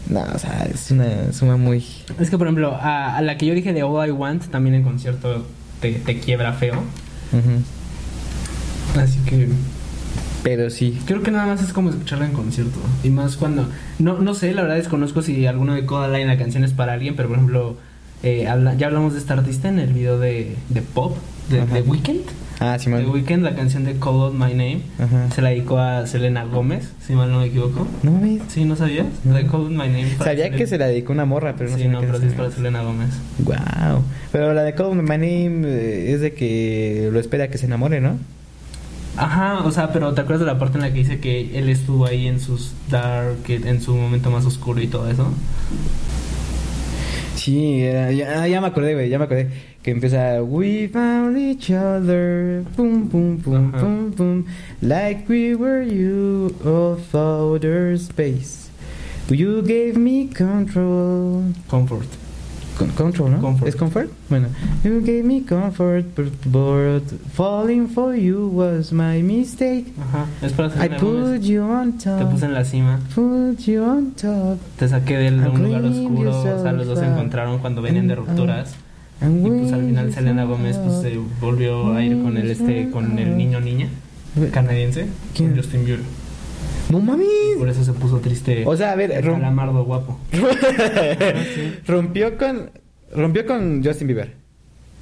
[0.09, 1.85] No, o sea, es una suma muy...
[2.19, 4.75] Es que, por ejemplo, a, a la que yo dije de All I Want, también
[4.75, 5.45] en concierto
[5.81, 6.75] te, te quiebra feo.
[7.31, 8.99] Ujú.
[8.99, 9.47] Así que
[10.43, 10.99] Pero sí.
[11.05, 12.79] creo que nada más es como escucharla en concierto.
[13.03, 13.67] Y más cuando.
[13.99, 17.15] No, no sé, la verdad desconozco si alguno de Codaline la canción es para alguien,
[17.15, 17.77] pero por ejemplo,
[18.23, 21.17] eh, habla- ya hablamos de esta artista en el video de, de Pop,
[21.49, 22.21] de, de Weekend.
[22.59, 23.09] Ah, The Simón.
[23.09, 25.29] Weeknd, la canción de Call Out My Name, Ajá.
[25.31, 27.85] se la dedicó a Selena Gómez, si mal no me equivoco.
[28.03, 28.41] No mames.
[28.47, 29.05] Sí, ¿no sabías?
[29.23, 29.33] No.
[29.33, 30.09] La de Call Out My Name.
[30.17, 32.33] Sabía Selena- que se la dedicó una morra, pero no sí, no, pero sí es
[32.33, 33.09] para Selena Gómez.
[33.39, 34.03] Wow.
[34.31, 37.65] Pero la de Call Me My Name eh, es de que lo espera que se
[37.65, 38.17] enamore, ¿no?
[39.17, 41.69] Ajá, o sea, pero ¿te acuerdas de la parte en la que dice que él
[41.69, 45.27] estuvo ahí en sus dark, en su momento más oscuro y todo eso?
[47.35, 49.49] Sí, era- ya, ya me acordé, güey, ya me acordé.
[49.83, 53.79] Que empieza We found each other, pum, pum, pum, Ajá.
[53.81, 54.45] pum, pum,
[54.81, 58.69] like we were you of outer space.
[59.29, 61.53] You gave me control.
[61.69, 62.07] Comfort.
[62.77, 63.39] Con- control, ¿no?
[63.41, 63.67] Comfort.
[63.67, 64.09] ¿Es comfort?
[64.29, 64.47] Bueno.
[64.83, 66.05] You gave me comfort,
[66.45, 69.85] but, falling for you was my mistake.
[69.99, 72.19] Ajá, es para I put you on top.
[72.19, 74.57] Te puse en la cima, Put you on top.
[74.77, 78.15] te saqué de un lugar oscuro, o sea, los dos se encontraron cuando venían de
[78.15, 78.75] rupturas.
[79.21, 82.89] And Y pues al final Selena Gómez pues se volvió a ir con el este
[82.89, 83.87] con el niño niña
[84.51, 85.49] canadiense, ¿Quién?
[85.51, 86.01] con Justin Bieber.
[86.89, 87.27] No mames.
[87.57, 88.63] Por eso se puso triste.
[88.65, 90.19] O sea, a ver, el calamardo guapo.
[91.87, 92.71] rompió con
[93.15, 94.33] rompió con Justin Bieber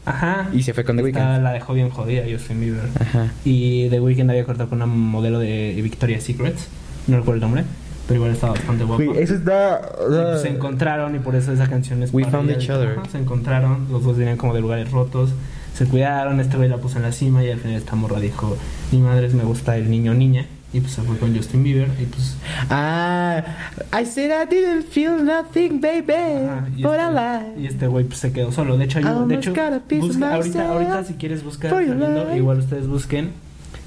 [0.05, 0.49] Ajá.
[0.51, 1.41] y se fue con The Weeknd.
[1.43, 2.89] la dejó bien jodida Justin Bieber.
[2.99, 3.31] Ajá.
[3.45, 6.67] Y The Weeknd había cortado con una modelo de Victoria's Secrets.
[7.07, 7.63] No recuerdo el nombre,
[8.07, 9.03] pero igual estaba bastante guapo.
[9.03, 12.37] Güey, eso está Y, pues, se encontraron y por eso esa canción es We para
[12.37, 12.97] found each other.
[12.97, 15.31] Ajá, se encontraron, los dos venían como de lugares rotos.
[15.75, 18.57] Se cuidaron, este güey la puso en la cima y al final esta morra dijo,
[18.91, 20.45] mi madre me gusta el niño niña.
[20.73, 22.37] Y pues se fue con Justin Bieber y pues...
[22.69, 23.43] Ah,
[23.93, 27.57] I said I didn't feel nothing, baby, ajá, y, but I este, lied.
[27.63, 28.77] y este güey pues se quedó solo.
[28.77, 33.31] De hecho, un- de hecho busca- ahorita, ahorita si quieres buscar saliendo, igual ustedes busquen.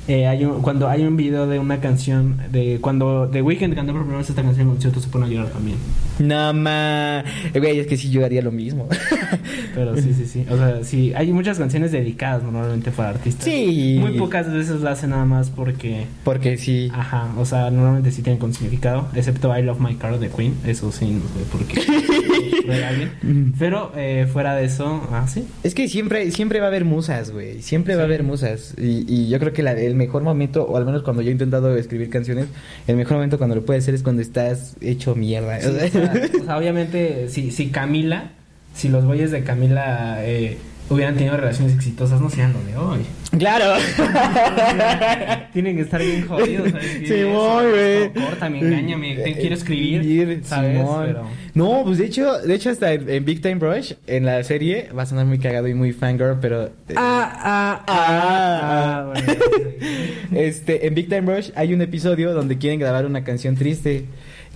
[0.08, 3.92] Eh, hay un- cuando hay un video de una canción de cuando The Weeknd cantó
[3.92, 5.76] por primera vez esta canción en concierto se pone a llorar también.
[6.18, 8.88] No ma, güey, es que sí yo haría lo mismo.
[9.74, 10.46] Pero sí, sí, sí.
[10.50, 13.44] O sea, sí, hay muchas canciones dedicadas normalmente para artistas.
[13.44, 13.96] Sí.
[14.00, 16.06] Muy pocas veces la hacen nada más porque.
[16.22, 16.88] Porque sí.
[16.92, 19.08] Ajá, o sea, normalmente sí tienen con significado.
[19.14, 20.54] Excepto I Love My Car de Queen.
[20.66, 21.80] Eso sí, no sé por qué.
[22.84, 23.54] Alguien.
[23.58, 25.44] Pero eh, fuera de eso, ah, sí.
[25.62, 27.60] Es que siempre, siempre va a haber musas, güey.
[27.62, 28.74] Siempre va a haber musas.
[28.78, 31.32] Y, y yo creo que la- el mejor momento, o al menos cuando yo he
[31.32, 32.46] intentado escribir canciones,
[32.86, 35.60] el mejor momento cuando lo puedes hacer es cuando estás hecho mierda.
[35.60, 38.30] Sí, o, sea, o sea, obviamente, si, si Camila,
[38.74, 40.58] si los güeyes de Camila eh,
[40.90, 43.00] hubieran tenido relaciones exitosas, no sean lo de hoy.
[43.38, 43.80] Claro.
[45.52, 46.70] Tienen que estar bien jodidos.
[46.70, 47.08] ¿sabes?
[47.08, 48.12] Sí, voy, güey.
[48.12, 50.42] Córtame, engáñame, te quiero escribir.
[50.44, 50.82] ¿sabes?
[51.06, 51.28] Pero...
[51.54, 55.02] No, pues de hecho, de hecho hasta en, Big Time Rush, en la serie, va
[55.02, 56.70] a sonar muy cagado y muy fangirl, pero...
[56.96, 58.93] Ah, ah, Ah.
[60.32, 64.06] Este, en Big Time Rush hay un episodio donde quieren grabar una canción triste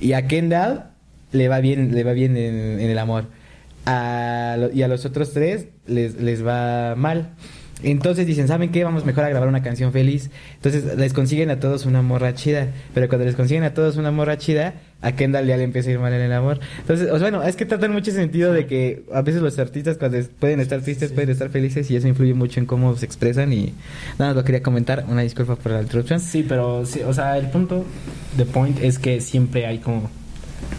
[0.01, 0.91] y a Kendall
[1.31, 3.27] le va bien, le va bien en, el amor.
[3.87, 3.91] Y
[4.83, 7.31] a los otros tres les, les va mal.
[7.83, 8.83] Entonces dicen, ¿saben qué?
[8.83, 10.31] Vamos mejor a grabar una canción feliz.
[10.55, 12.69] Entonces les consiguen a todos una morra chida.
[12.93, 15.93] Pero cuando les consiguen a todos una morra chida, a Kendall ya le empieza a
[15.93, 16.59] ir mal en el amor.
[16.81, 19.97] Entonces, o sea, bueno, es que tratan mucho sentido de que a veces los artistas
[19.97, 21.15] cuando pueden estar tristes, Sí.
[21.15, 23.75] pueden estar felices y eso influye mucho en cómo se expresan y
[24.19, 25.05] nada, más lo quería comentar.
[25.09, 26.19] Una disculpa por la interrupción.
[26.21, 27.85] Sí, pero, sí, o sea, el punto,
[28.37, 30.11] the point es que siempre hay como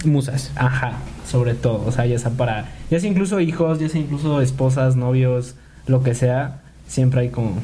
[0.05, 0.51] Musas.
[0.55, 4.41] Ajá, sobre todo, o sea, ya sea para, ya sea incluso hijos, ya sea incluso
[4.41, 5.55] esposas, novios,
[5.87, 7.57] lo que sea, siempre hay como,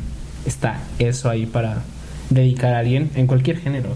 [0.46, 1.84] está eso ahí para
[2.30, 3.90] dedicar a alguien en cualquier género.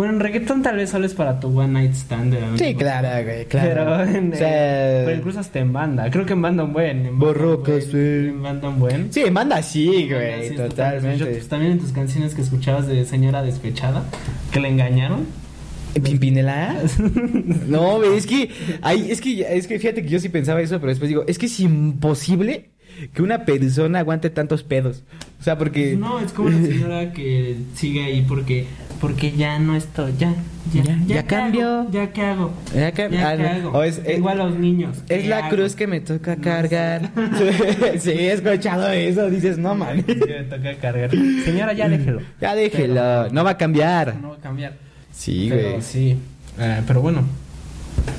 [0.00, 2.32] Bueno, en reggaetón tal vez solo es para tu one night stand.
[2.32, 3.68] la Sí, claro, güey, claro.
[3.68, 6.10] Pero, en, O sea, eh, pero incluso hasta en banda.
[6.10, 7.04] Creo que en banda un buen.
[7.04, 7.36] En buen,
[7.82, 7.98] sí.
[7.98, 9.12] En banda un buen.
[9.12, 11.26] Sí, en banda sí, güey, sí, totalmente.
[11.26, 14.04] Pues también en tus canciones que escuchabas de señora despechada,
[14.50, 15.26] que le engañaron.
[16.02, 16.76] ¿Pimpinela?
[17.68, 18.50] No, güey, es que,
[19.06, 21.44] es que, es que fíjate que yo sí pensaba eso, pero después digo, es que
[21.44, 22.70] es imposible
[23.12, 25.02] que una persona aguante tantos pedos.
[25.38, 25.94] O sea, porque...
[25.94, 28.66] No, es como la señora que sigue ahí porque
[29.00, 30.34] porque ya no estoy, ya,
[30.72, 31.66] ya, Ya- ya ¿qué cambio.
[31.80, 31.90] hago?
[31.90, 32.52] Ya qué hago.
[32.74, 33.70] Ya que- Ya ah, hago.
[33.70, 34.96] O es- Tengo a los niños.
[35.08, 35.56] Es ¿qué la hago?
[35.56, 37.10] cruz que me toca No cargar.
[37.98, 39.30] sí, he escuchado eso.
[39.30, 40.04] Dices, no, man.
[40.06, 41.10] Sí, me toca cargar.
[41.44, 42.20] Señora, ya déjelo.
[42.40, 43.30] Ya déjelo.
[43.30, 44.16] No va a cambiar.
[44.20, 44.74] No va a cambiar.
[45.12, 45.82] Sí, Pero güey.
[45.82, 46.16] sí.
[46.58, 47.22] Eh, pero bueno.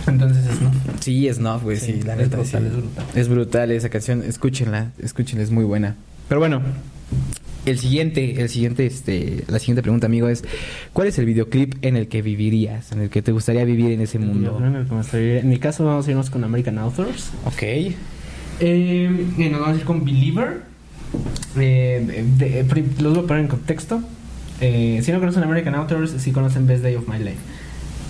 [0.08, 0.72] Entonces es no.
[1.00, 2.38] Sí, es no, güey, sí, Sí, la es neta.
[2.38, 2.68] brutal, sí.
[2.68, 3.06] es brutal.
[3.16, 4.24] Es brutal esa canción.
[4.24, 5.96] Escúchenla, escúchenla, es muy buena.
[6.28, 6.62] Pero bueno,
[7.66, 10.44] el siguiente, el siguiente, este, la siguiente pregunta, amigo, es
[10.94, 14.02] ¿cuál es el videoclip en el que vivirías, en el que te gustaría vivir en
[14.02, 14.58] ese mundo?
[14.64, 17.32] En el que me estoy- en mi caso vamos a irnos con American Authors.
[17.46, 17.62] Ok.
[17.64, 20.62] Eh, y nos vamos a ir con Believer.
[21.58, 24.02] Eh, de- los voy a poner en contexto.
[24.60, 27.38] Eh, si no conocen American Authors, sí conocen Best Day of My Life.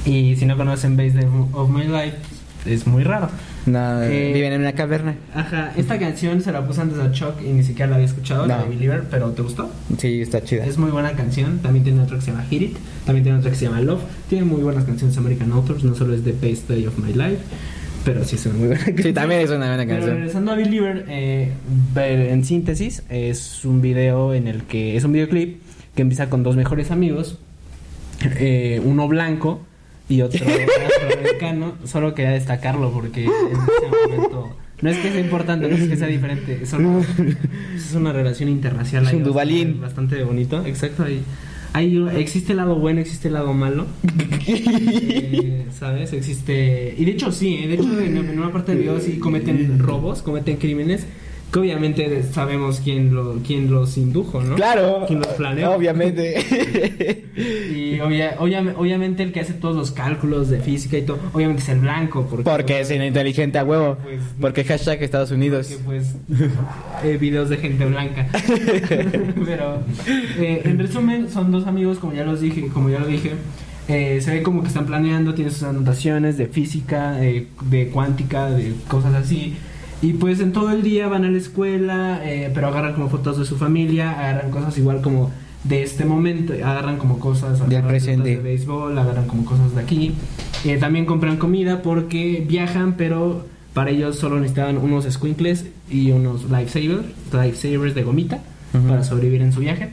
[0.06, 2.18] Y si no conocen Best Day of My Life,
[2.66, 3.30] es muy raro.
[3.65, 5.15] No, Eh, viven en una caverna.
[5.36, 8.47] Ajá, esta canción se la puse antes a Chuck y ni siquiera la había escuchado,
[8.47, 8.63] la No.
[8.63, 9.69] de Believer, pero ¿te gustó?
[10.00, 10.65] Sí, está chida.
[10.65, 11.60] Es muy buena canción.
[11.60, 12.78] También tiene otra que se llama Hit It.
[13.06, 14.02] También tiene otra que se llama Love.
[14.30, 15.84] Tiene muy buenas canciones American Authors.
[15.84, 17.38] No solo es The Best Day of My Life,
[18.04, 19.04] pero sí es una muy buena canción.
[19.08, 20.15] Sí, también es una buena Pero canción.
[20.15, 21.52] regresando a Believer, eh,
[21.95, 25.62] en síntesis, es un video en el que es un videoclip
[25.95, 27.38] que empieza con dos mejores amigos,
[28.39, 29.62] eh, uno blanco
[30.10, 30.43] y otro
[31.86, 35.95] Solo quería destacarlo porque en ese momento no es que sea importante, no es que
[35.95, 36.73] sea diferente, es,
[37.93, 39.03] una relación interracial.
[39.05, 41.03] Es un bastante- bonito, exacto.
[41.03, 41.23] Ahí,
[41.73, 43.86] ahí existe el lado bueno, existe el lado malo.
[44.47, 46.13] Eh, ¿Sabes?
[46.13, 46.95] Existe.
[46.97, 49.79] Y de hecho, sí, eh, de hecho, en, en una parte del video sí cometen
[49.79, 51.05] robos, cometen crímenes.
[51.52, 54.56] Que obviamente sabemos quién, lo, quién los indujo, ¿no?
[54.56, 55.04] Claro.
[55.06, 55.72] ¿Quién los planeó?
[55.74, 57.26] Obviamente.
[57.34, 61.64] Y obvia- obvia- obviamente el que hace todos los cálculos de física y todo, obviamente
[61.64, 62.28] es el blanco.
[62.30, 63.98] Porque, Porque es inteligente a huevo.
[64.04, 65.68] Pues, Porque hashtag Estados Unidos.
[65.84, 66.16] porque, pues
[67.04, 68.28] eh, videos de gente blanca.
[69.46, 69.80] Pero
[70.38, 73.32] eh, en resumen son dos amigos, como ya los dije, como ya lo dije.
[73.88, 78.50] eh, se ve como que están planeando, tienen sus anotaciones de física, eh, de cuántica,
[78.50, 79.56] de cosas así.
[80.02, 83.38] Y pues en todo el día van a la escuela, eh, pero agarran como fotos
[83.38, 85.32] de su familia, agarran cosas igual como
[85.64, 88.30] de este momento, agarran como cosas Del presente.
[88.30, 90.14] de béisbol, agarran como cosas de aquí.
[90.66, 96.46] Eh, también compran comida porque viajan, pero para ellos solo necesitaban unos squinkles y unos
[96.46, 98.40] lifesavers, lifesavers de gomita
[98.88, 99.90] para sobrevivir en su viaje.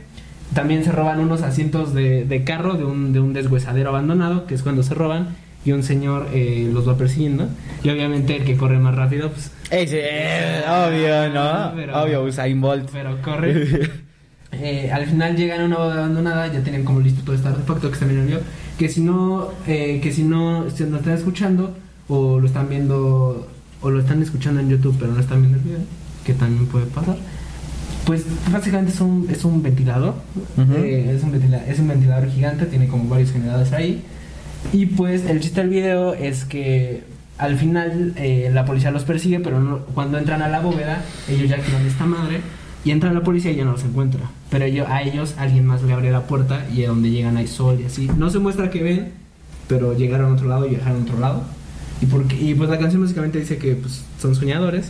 [0.54, 4.54] También se roban unos asientos de, de carro de un, de un deshuesadero abandonado, que
[4.54, 7.48] es cuando se roban, y un señor eh, los va persiguiendo.
[7.84, 11.72] Y obviamente el que corre más rápido, pues Ese, eh, obvio, ¿no?
[11.74, 12.88] Pero- obvio, Usain Bolt.
[12.92, 13.90] pero corre.
[14.50, 17.88] Eh, al final llegan a una boda abandonada, ya tienen como listo todo este artefacto
[17.88, 18.40] que está en el video.
[18.78, 21.76] Que si no, eh, que si no, si no están escuchando
[22.08, 23.46] o lo están viendo
[23.82, 25.78] o lo están escuchando en YouTube pero no están viendo el video,
[26.24, 27.18] que también puede pasar.
[28.06, 30.14] Pues básicamente es un, es un ventilador,
[30.78, 34.02] eh, es, un ventila- es un ventilador gigante, tiene como varios generadores ahí.
[34.72, 37.02] Y pues el chiste del video es que
[37.38, 41.56] al final eh, la policía los persigue, pero cuando entran a la bóveda, ellos ya
[41.56, 42.40] activan esta madre
[42.84, 44.20] y entra la policía y ya no los encuentra.
[44.50, 47.46] Pero ello- a ellos alguien más le abre la puerta y a donde llegan hay
[47.46, 48.08] sol y así.
[48.16, 49.12] No se muestra que ven,
[49.68, 51.42] pero llegaron a otro lado y viajaron a otro lado.
[52.00, 54.88] Y, porque, y pues la canción básicamente dice que pues, son soñadores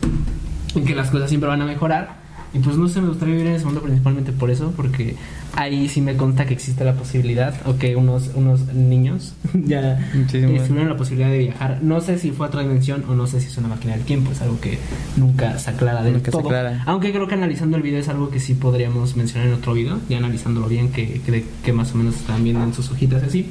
[0.75, 2.17] y que las cosas siempre van a mejorar.
[2.55, 5.17] Y pues no sé, me gustaría vivir en ese mundo principalmente por eso, porque
[5.55, 10.53] ahí sí me consta que existe la posibilidad, o que unos, unos niños ya bueno.
[10.53, 11.79] descubrieron la posibilidad de viajar.
[11.83, 14.05] No sé si fue a otra dimensión o no sé si es una máquina del
[14.05, 14.79] tiempo, es algo que
[15.17, 16.47] nunca se aclara del Nunca se todo.
[16.47, 16.83] aclara.
[16.87, 19.99] Aunque creo que analizando el video es algo que sí podríamos mencionar en otro video,
[20.09, 23.27] ya analizándolo bien, que, que, que más o menos están viendo en sus hojitas y
[23.27, 23.47] así.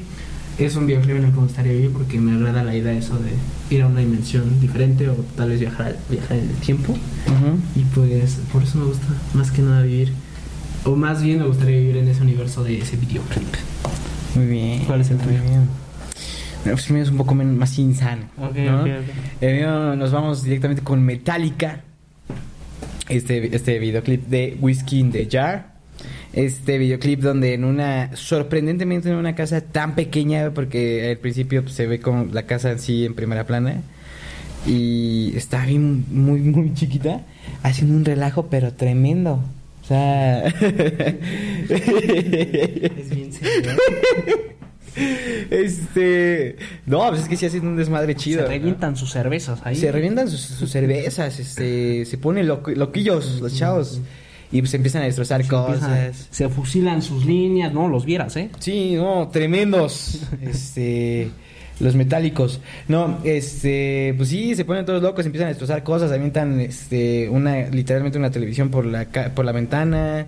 [0.58, 3.16] Es un videoclip en el que me gustaría vivir porque me agrada la idea eso
[3.20, 3.32] de
[3.76, 6.98] ir a una dimensión diferente o tal vez viajar, viajar en el tiempo.
[7.76, 10.14] Y pues por eso me gusta más que nada vivir,
[10.84, 13.48] o más bien me gustaría vivir en ese universo de ese videoclip.
[14.36, 14.86] Muy bien.
[14.86, 15.40] ¿Cuál es el tuyo?
[16.64, 18.24] pues el mío es un poco más insano.
[18.38, 18.86] Ok, ¿no?
[19.40, 21.84] El mío nos vamos directamente con Metallica.
[23.10, 25.77] Este, este videoclip de Whiskey in the Jar.
[26.40, 31.74] Este videoclip donde en una, sorprendentemente en una casa tan pequeña, porque al principio pues,
[31.76, 33.82] se ve como la casa en sí en primera plana.
[34.66, 37.22] Y está bien, muy, muy chiquita,
[37.64, 39.44] haciendo un relajo, pero tremendo.
[39.84, 40.46] O sea...
[41.68, 43.72] Es bien serio.
[45.50, 46.56] Este.
[46.86, 48.44] No, pues es que sí hacen un desmadre chido.
[48.44, 49.76] Se revientan sus cervezas ahí.
[49.76, 54.02] Se revientan sus, sus cervezas, este, se ponen loqui- loquillos los chavos.
[54.52, 56.28] Y pues empiezan a destrozar Se cosas.
[56.32, 58.50] Se fusilan sus líneas, no los vieras, ¿eh?
[58.60, 60.22] Sí, no, tremendos.
[60.42, 61.30] Este.
[61.80, 62.60] Los metálicos.
[62.88, 67.68] No, este, pues sí, se ponen todos locos, empiezan a destrozar cosas, avientan este una
[67.68, 70.26] literalmente una televisión por la por la ventana.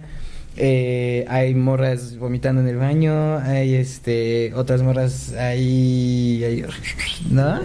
[0.61, 6.65] Eh, hay morras vomitando en el baño, hay este otras morras ahí, ahí
[7.31, 7.61] ¿no?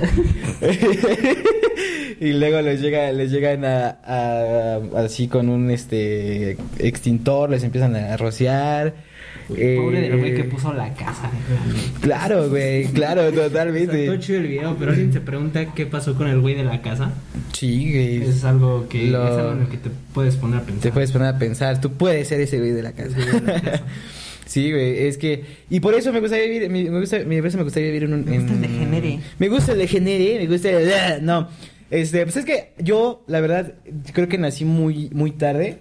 [2.20, 7.96] y luego les llega les llegan a, a- así con un este extintor, les empiezan
[7.96, 8.94] a rociar.
[9.48, 11.30] Pobre del güey Eh, que puso la casa.
[12.00, 14.18] Claro, güey, claro, Está totalmente.
[14.20, 17.12] chido el video, pero alguien se pregunta qué pasó con el güey de la casa.
[17.52, 18.22] Sí, güey.
[18.22, 20.82] Es algo que Lo- es algo en el que te puedes poner a pensar.
[20.82, 23.18] Te puedes poner a pensar, tú puedes ser ese güey de la casa.
[23.18, 23.82] Ese güey de la casa.
[24.46, 27.88] sí, güey, es que y por eso me gustaría vivir, me, gusta, me, me gustaría
[27.90, 29.18] vivir en un Me gusta en- el degenere.
[29.38, 31.48] Me gusta el degenere, me gusta el no.
[31.90, 33.74] Este, pues es que yo la verdad
[34.12, 35.78] creo que nací muy muy tarde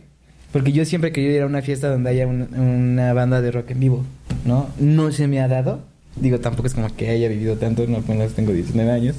[0.54, 3.72] porque yo siempre quería ir a una fiesta donde haya un- una banda de rock
[3.72, 4.06] en vivo,
[4.46, 4.70] ¿no?
[4.80, 5.82] No se me ha dado.
[6.16, 9.16] Digo, tampoco es como que haya vivido tanto, no apenas tengo 19 años.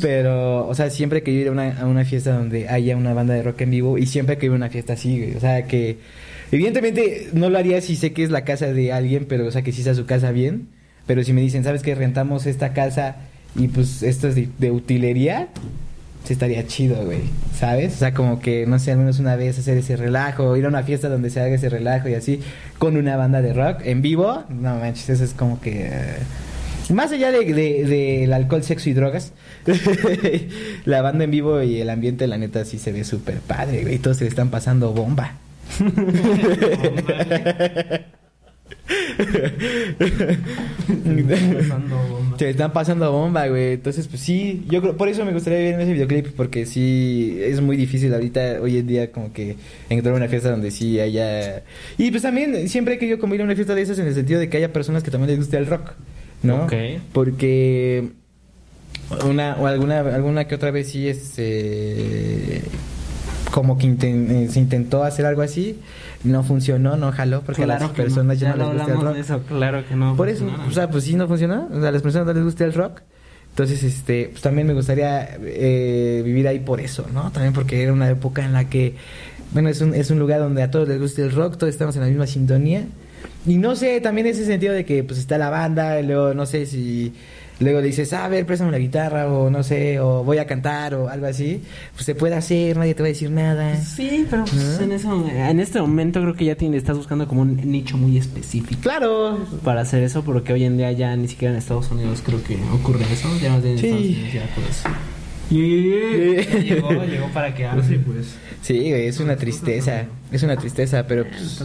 [0.00, 3.32] Pero, o sea, siempre que ir a una, a una fiesta donde haya una banda
[3.34, 5.34] de rock en vivo y siempre que ir a una fiesta así, güey.
[5.36, 5.96] O sea, que
[6.52, 9.62] evidentemente no lo haría si sé que es la casa de alguien, pero, o sea,
[9.62, 10.68] que sí sea su casa bien.
[11.06, 11.94] Pero si me dicen, ¿sabes qué?
[11.94, 13.16] Rentamos esta casa
[13.56, 15.48] y pues esto es de, de utilería,
[16.32, 17.20] estaría chido, güey.
[17.58, 17.94] ¿Sabes?
[17.94, 20.68] O sea, como que, no sé, al menos una vez hacer ese relajo, ir a
[20.68, 22.40] una fiesta donde se haga ese relajo y así,
[22.78, 24.44] con una banda de rock en vivo.
[24.48, 25.86] No manches, eso es como que.
[25.90, 26.16] eh,
[26.90, 29.32] más allá de, de- del alcohol, sexo y drogas,
[30.86, 33.98] la banda en vivo y el ambiente, la neta, sí se ve súper padre, güey.
[33.98, 35.34] Todos se le están pasando bomba.
[42.38, 43.74] Se están pasando bomba, güey.
[43.74, 47.38] Entonces, pues sí, yo creo, por eso me gustaría vivir en ese videoclip, porque sí,
[47.40, 49.56] es muy difícil ahorita, hoy en día, como que
[49.88, 51.62] encontrar una fiesta donde sí haya...
[51.96, 54.14] Y pues también, siempre he querido como ir a una fiesta de esas en el
[54.14, 55.92] sentido de que haya personas que también les guste el rock,
[56.42, 56.64] ¿no?
[56.64, 56.72] Ok.
[57.12, 58.08] Porque
[59.26, 62.60] una o alguna alguna que otra vez sí este
[63.50, 65.78] como que inten- eh, se intentó hacer algo así,
[66.24, 67.92] no funcionó, no jaló porque a las no.
[67.92, 69.14] personas ya, no les gusta el rock.
[69.14, 70.16] de eso, claro que no.
[70.16, 72.44] Por eso, o sea, pues sí no funcionó, o sea, a las personas no les
[72.44, 73.02] gusta el rock.
[73.50, 77.32] Entonces, este, pues también me gustaría eh, vivir ahí por eso, ¿no?
[77.32, 78.94] También porque era una época en la que,
[79.52, 81.96] bueno, es un, es un lugar donde a todos les gusta el rock, todos estamos
[81.96, 82.84] en la misma sintonía.
[83.46, 86.46] Y no sé, también ese sentido de que pues está la banda, y luego no
[86.46, 87.14] sé si
[87.60, 90.94] luego dices, "Ah, a ver, préstame la guitarra, o no sé, o voy a cantar,
[90.94, 91.60] o algo así,
[91.94, 93.76] pues se puede hacer, nadie te va a decir nada.
[93.82, 94.84] Sí, pero pues, ¿No?
[94.84, 98.16] en, momen- en este momento creo que ya tiene, estás buscando como un nicho muy
[98.18, 102.22] específico Claro, para hacer eso, porque hoy en día ya ni siquiera en Estados Unidos
[102.24, 103.28] creo que ocurre eso.
[103.42, 103.86] Ya más bien en Sí.
[103.86, 104.82] Estados Unidos ya pues.
[105.50, 108.34] Ya llegó, llegó para quedarse, pues.
[108.62, 111.64] Sí, güey, es una tristeza, es una tristeza, pero pues,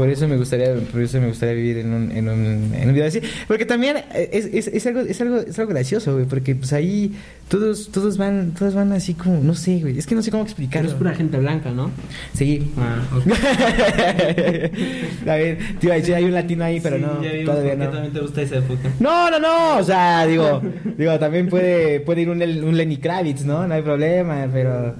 [0.00, 2.94] por eso me gustaría, por eso me gustaría vivir en un, en un, en un
[2.94, 6.24] video así, porque también eh, es, es, es algo, es algo, es algo gracioso, güey,
[6.24, 7.12] porque pues ahí
[7.48, 10.44] todos, todos van, todos van así como, no sé, güey, es que no sé cómo
[10.44, 10.88] Pero explicarlo.
[10.88, 11.90] es pura gente blanca, ¿no?
[12.32, 12.72] Sí.
[12.78, 13.26] Ah, ok.
[15.28, 17.88] A ver, decir, hay un latino ahí, pero Sí, no, ya vimos todavía no.
[17.90, 18.88] también te gusta esa época.
[19.00, 20.62] No, no, no, o sea, digo,
[20.96, 23.68] digo, también puede, puede ir un, un Lenny Kravitz, ¿no?
[23.68, 24.94] No hay problema, pero,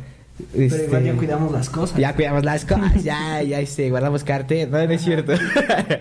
[0.53, 1.99] Pero igual ya Este, cuidamos las cosas.
[1.99, 4.71] Ya cuidamos las cosas, ya, ya, este, guardamos cartel.
[4.71, 5.33] No, no es cierto.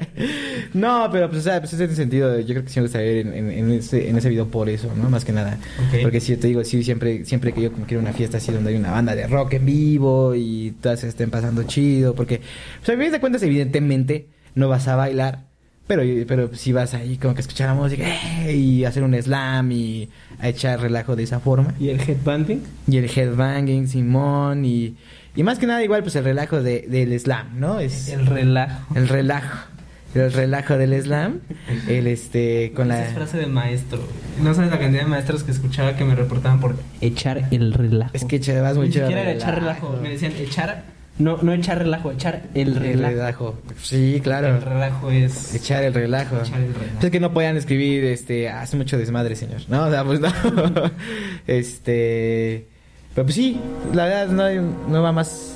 [0.74, 3.00] no, pero pues, o sea, pues en ese sentido, yo creo que sí me gusta
[3.00, 5.10] ver en, en- en ese, en ese video por eso, ¿no?
[5.10, 5.58] Más que nada.
[5.90, 6.02] Ok.
[6.04, 8.52] Porque si yo te digo, sí, siempre, siempre que yo como quiero una fiesta así
[8.52, 12.42] donde hay una banda de rock en vivo y todas se estén pasando chido, porque,
[12.80, 15.49] pues a mí de cuentas, evidentemente, no vas a bailar.
[15.90, 18.06] Pero, pero si vas ahí como que escuchar la música
[18.46, 18.54] ¡eh!
[18.56, 20.08] y hacer un slam y
[20.40, 21.74] a echar relajo de esa forma.
[21.80, 22.62] ¿Y el headbanding?
[22.88, 24.96] Y el headbanging, Simón, y,
[25.36, 27.80] y más que nada igual pues el relajo de, del slam, ¿no?
[27.80, 28.96] Es El relajo.
[28.96, 29.68] el relajo.
[30.14, 31.40] El relajo del slam.
[31.88, 34.00] El este con Esa la es frase de maestro.
[34.44, 38.12] No sabes la cantidad de maestros que escuchaba que me reportaban por echar el relajo.
[38.14, 39.38] Es que che- vas Ni mucho siquiera era relajo.
[39.52, 40.00] echar relajo.
[40.04, 40.84] Me decían echar.
[41.20, 43.12] No, no echar relajo, echar el el relajo.
[43.14, 43.58] relajo.
[43.82, 44.56] Sí, claro.
[44.56, 45.54] El relajo es.
[45.54, 46.38] Echar el relajo.
[46.42, 47.00] Echar el relajo.
[47.06, 49.60] Es que no podían escribir, este, hace mucho desmadre, señor.
[49.68, 50.30] No, o sea, pues no.
[51.48, 52.68] este.
[53.14, 53.60] Pero pues sí,
[53.94, 55.56] la verdad no, hay- no va más.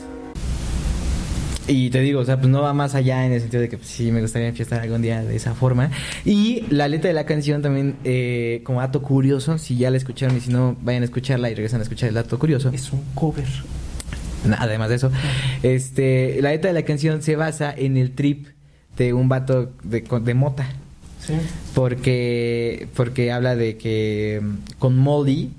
[1.65, 3.77] Y te digo, o sea, pues no va más allá en el sentido de que
[3.77, 5.91] pues, sí me gustaría fiestar algún día de esa forma.
[6.25, 10.35] Y la letra de la canción también, eh, como dato curioso, si ya la escucharon
[10.35, 12.69] y si no, vayan a escucharla y regresan a escuchar el dato curioso.
[12.73, 13.45] Es un cover.
[14.59, 15.11] Además de eso,
[15.63, 18.47] este, la letra de la canción se basa en el trip
[18.97, 20.67] de un vato de, de mota.
[21.19, 21.33] Sí.
[21.73, 24.41] Porque, porque habla de que
[24.77, 25.51] con Molly,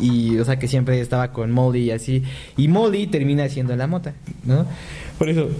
[0.00, 2.22] y o sea que siempre estaba con Molly y así,
[2.56, 4.14] y Molly termina siendo la mota,
[4.44, 4.66] ¿no?
[5.18, 5.50] Por eso,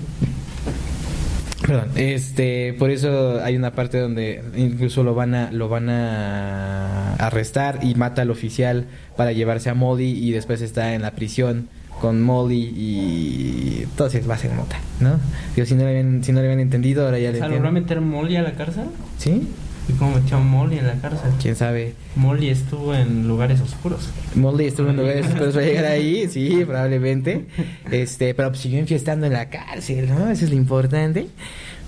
[1.61, 7.14] perdón, este, por eso hay una parte donde incluso lo van a, lo van a
[7.16, 11.68] arrestar y mata al oficial para llevarse a Molly y después está en la prisión
[12.01, 15.21] con Molly y entonces va a ser mota, ¿no?
[15.55, 17.71] Digo, si no le habían, si no le habían entendido, ahora ya le sea, ¿logró
[17.71, 18.87] meter Molly a la cárcel?
[19.19, 19.49] ¿Sí?
[19.89, 21.31] ¿Y cómo metió a Molly en la cárcel?
[21.41, 21.95] ¿Quién sabe?
[22.17, 24.09] Molly estuvo en lugares oscuros.
[24.35, 27.47] Molly estuvo en lugares oscuros para llegar ahí, sí, probablemente.
[27.91, 30.31] Este, pero pues siguió enfiestando en la cárcel, ¿no?
[30.31, 31.29] Eso es lo importante.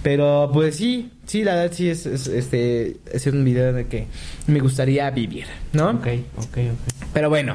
[0.03, 4.07] Pero pues sí, sí, la verdad sí es, es, este, es un video de que
[4.49, 5.91] me gustaría vivir, ¿no?
[5.91, 6.09] Ok,
[6.39, 6.92] ok, ok.
[7.13, 7.55] Pero bueno,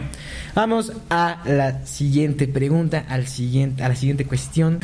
[0.54, 4.80] vamos a la siguiente pregunta, al siguiente, a la siguiente cuestión.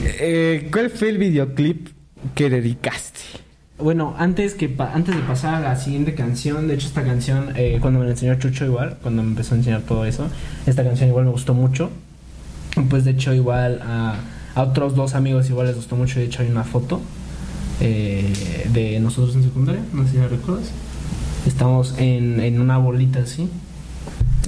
[0.00, 1.88] Eh, ¿Cuál fue el videoclip
[2.34, 3.20] que dedicaste?
[3.78, 7.78] Bueno, antes que antes de pasar a la siguiente canción, de hecho esta canción eh,
[7.80, 10.28] cuando me la enseñó Chucho igual, cuando me empezó a enseñar todo eso,
[10.66, 11.90] esta canción igual me gustó mucho.
[12.88, 14.14] Pues de hecho igual a,
[14.54, 17.02] a otros dos amigos igual les gustó mucho, de hecho hay una foto
[17.80, 18.32] eh,
[18.72, 20.70] de nosotros en secundaria, no sé si la recuerdas.
[21.46, 23.50] Estamos en, en una bolita así.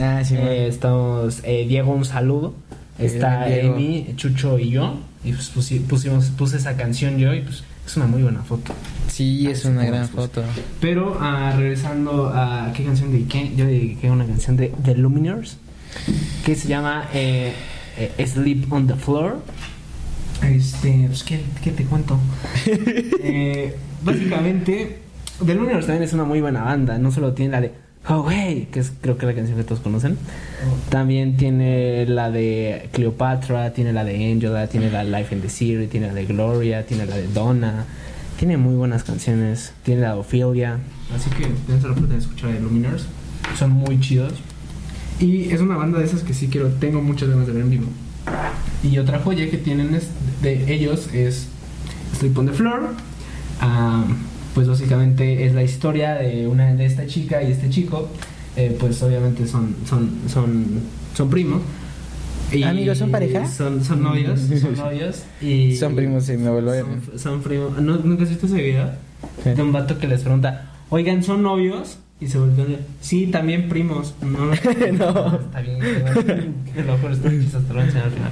[0.01, 2.55] Ah, sí, Eh, estamos eh, Diego un saludo.
[2.99, 3.74] Está Diego.
[3.74, 4.99] Emi, Chucho y yo.
[5.24, 8.72] Y pues pusi- pusimos, puse esa canción yo y pues es una muy buena foto.
[9.09, 10.42] sí, es una gran foto.
[10.80, 15.57] Pero ah, regresando a qué canción dediqué, yo dediqué una canción de The Luminers
[16.45, 17.53] que se llama eh,
[17.99, 19.38] eh, Sleep on the Floor.
[20.42, 22.18] Este, pues, ¿qué, qué te cuento?
[23.26, 24.99] Eh, básicamente,
[25.45, 26.99] The Luminers también es una muy buena banda.
[26.99, 27.72] No solo tiene la de
[28.09, 30.18] Oh Hey, que es creo que la canción que todos conocen.
[30.90, 35.48] También tiene la de Cleopatra, tiene la de Angela, tiene la de Life in the
[35.48, 37.84] City, tiene la de Gloria, tiene la de Donna.
[38.38, 39.72] Tiene muy buenas canciones.
[39.84, 40.78] Tiene la de Ophelia.
[41.14, 43.07] Así que dense la oportunidad de escuchar The Luminers.
[43.59, 44.32] Son muy chidos.
[45.20, 47.70] Y es una banda de esas que sí quiero, tengo muchas ganas de ver en
[47.70, 47.86] vivo.
[48.82, 50.09] Y otra joya que tienen es-
[50.42, 51.46] de ellos es
[52.18, 52.90] Sleep on the Floor.
[53.61, 54.05] Ah,
[54.55, 58.09] pues básicamente es la historia de una de esta chica y este chico.
[58.57, 60.80] Eh, pues obviamente son, son, son,
[61.14, 61.61] son primos.
[62.52, 63.46] Y Amigos, ¿son pareja?
[63.48, 65.24] Son, son novios, son novios.
[65.40, 67.02] Y Son primos en Nuevo León.
[67.11, 67.80] Son, son primos.
[67.80, 68.90] ¿No, ¿Nunca has visto ese video?
[69.42, 69.50] Sí.
[69.50, 71.98] De un vato que les pregunta, oigan, ¿son novios?
[72.20, 72.64] Y se volvió
[73.00, 74.14] sí, también primos.
[74.22, 74.52] No, No.
[75.40, 78.30] Está bien, que lo mejor está chistoso, te lo voy a enseñar al final.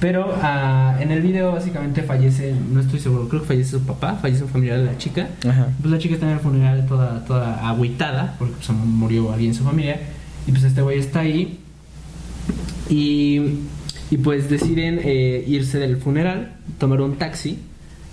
[0.00, 4.18] Pero ah, en el video básicamente fallece, no estoy seguro, creo que fallece su papá,
[4.20, 5.28] fallece un familiar de la chica.
[5.48, 5.68] Ajá.
[5.80, 9.56] Pues la chica está en el funeral toda, toda agüitada, porque pues, murió alguien en
[9.56, 10.00] su familia.
[10.46, 11.60] Y pues este güey está ahí.
[12.90, 13.40] Y,
[14.10, 17.58] y pues deciden eh, irse del funeral, tomar un taxi.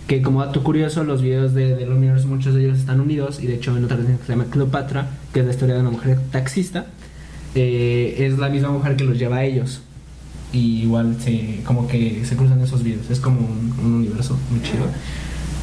[0.07, 3.41] Que como dato curioso, los videos de, de Luminers, muchos de ellos están unidos.
[3.41, 5.81] Y de hecho, en otra canción que se llama Cleopatra, que es la historia de
[5.81, 6.87] una mujer taxista,
[7.55, 9.81] eh, es la misma mujer que los lleva a ellos.
[10.51, 13.09] Igual se, como que se cruzan esos videos.
[13.09, 14.85] Es como un, un universo muy chido.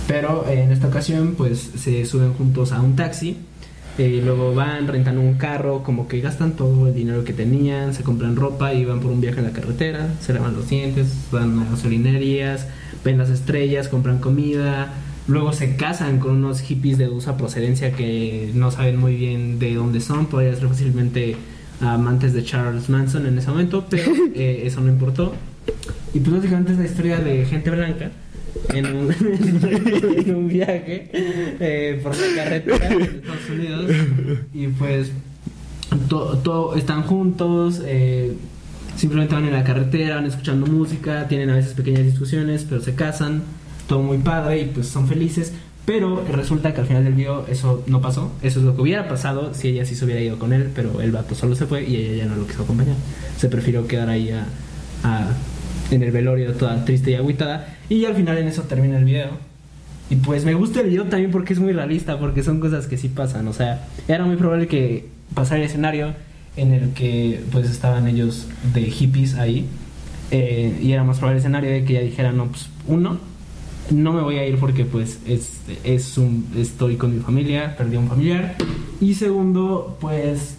[0.08, 3.36] Pero eh, en esta ocasión, pues se suben juntos a un taxi.
[4.00, 8.02] eh, luego van, rentan un carro, como que gastan todo el dinero que tenían, se
[8.02, 11.58] compran ropa y van por un viaje en la carretera, se lavan los dientes, van
[11.58, 12.66] a gasolinerías,
[13.04, 14.92] ven las estrellas, compran comida.
[15.28, 19.74] Luego se casan con unos hippies de dudosa procedencia que no saben muy bien de
[19.74, 21.36] dónde son, podría ser fácilmente
[21.80, 25.34] amantes de Charles Manson en ese momento, pero eh, eso no importó.
[26.12, 28.10] Y pues básicamente es la historia de gente blanca
[28.74, 29.12] en un,
[30.26, 33.90] en un viaje eh, por la carretera de Estados Unidos
[34.52, 35.12] y pues
[36.08, 38.32] to- to- están juntos, eh,
[39.00, 42.94] simplemente van en la carretera, van escuchando música, tienen a veces pequeñas discusiones, pero se
[42.94, 43.42] casan,
[43.88, 45.52] todo muy padre y pues son felices.
[45.86, 48.30] Pero resulta que al final del video eso no pasó.
[48.42, 51.00] Eso es lo que hubiera pasado si ella sí se hubiera ido con él, pero
[51.00, 52.94] el vato solo se fue y ella ya no lo quiso acompañar.
[53.38, 54.44] Se prefirió quedar ahí a-
[55.02, 55.30] a-
[55.90, 57.78] en el velorio toda triste y agüitada.
[57.88, 59.30] Y al final en eso termina el video.
[60.10, 62.96] Y pues me gusta el video también porque es muy realista, porque son cosas que
[62.98, 63.48] sí pasan.
[63.48, 66.12] O sea, era muy probable que pasara el escenario
[66.56, 69.66] en el que pues estaban ellos de hippies ahí.
[70.30, 73.18] eh, y era más probable el escenario de que ella dijera, no, pues uno,
[73.90, 75.50] no me voy a ir porque pues es,
[75.84, 78.54] es un, estoy con mi familia, perdí a un familiar.
[79.00, 80.54] Y segundo, pues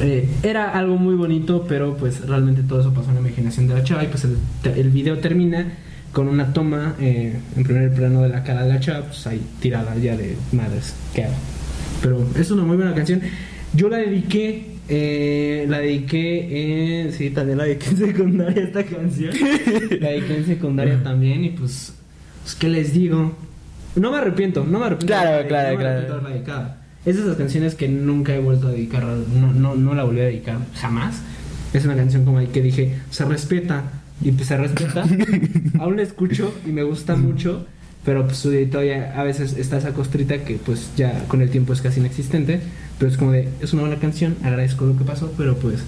[0.00, 3.74] eh, era algo muy bonito, pero pues realmente todo eso pasó en la imaginación de
[3.74, 5.72] la chava y pues el, el video termina
[6.12, 9.40] con una toma eh, en primer plano de la cara de la chava, pues ahí
[9.60, 11.34] tirada ya de madres, ¿qué hago?
[12.00, 13.20] Pero es una muy buena canción.
[13.76, 17.12] Yo la dediqué, eh, la dediqué en...
[17.12, 19.34] Sí, también la dediqué en secundaria esta canción.
[20.00, 21.92] la dediqué en secundaria también y pues,
[22.42, 23.36] pues, ¿qué les digo?
[23.94, 25.06] No me arrepiento, no me arrepiento.
[25.14, 25.98] Claro, de claro, no me claro.
[25.98, 26.86] arrepiento de.
[27.06, 30.20] Es de esas canciones que nunca he vuelto a dedicar, no, no, no la volví
[30.20, 31.22] a dedicar jamás.
[31.72, 33.84] Es una canción como ahí que dije, se respeta,
[34.20, 35.04] y pues se respeta.
[35.78, 37.66] Aún la escucho y me gusta mucho,
[38.06, 38.40] pero pues
[38.70, 42.60] todavía a veces está esa costrita que pues ya con el tiempo es casi inexistente.
[42.98, 45.80] Pero es como de, es una buena canción, agradezco lo que pasó, pero pues,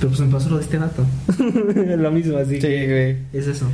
[0.00, 1.06] pero pues me pasó lo de este dato.
[1.96, 2.86] lo mismo, así Sí, que
[3.30, 3.40] güey.
[3.40, 3.66] es eso.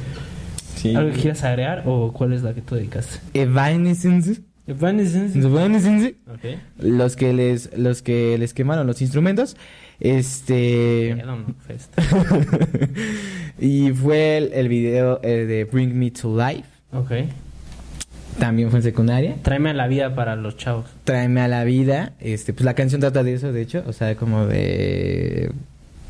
[0.75, 0.95] Sí.
[0.95, 3.19] ¿Algo que quieras agregar o cuál es la que tú dedicaste?
[3.33, 4.43] Evanescence.
[4.67, 5.39] Evanescence.
[5.39, 6.17] Evanescence.
[6.29, 6.59] Ok.
[6.81, 9.57] Los que les, los que les quemaron los instrumentos.
[10.01, 11.17] Este.
[13.59, 16.69] Y fue el, el video eh, de Bring Me to Life.
[16.93, 17.11] Ok.
[18.39, 19.37] También fue en secundaria.
[19.43, 20.87] Tráeme a la vida para los chavos.
[21.05, 22.13] Tráeme a la vida.
[22.21, 23.83] Este, pues la canción trata de eso, de hecho.
[23.87, 25.51] O sea, como de.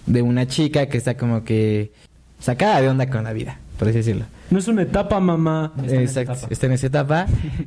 [0.06, 1.92] De una chica que está como que.
[2.38, 4.26] Sacada de onda con la vida, por así decirlo.
[4.50, 5.72] No es una etapa, mamá.
[5.88, 7.26] Exacto, está en esa etapa.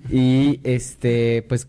[0.09, 1.67] y este, pues.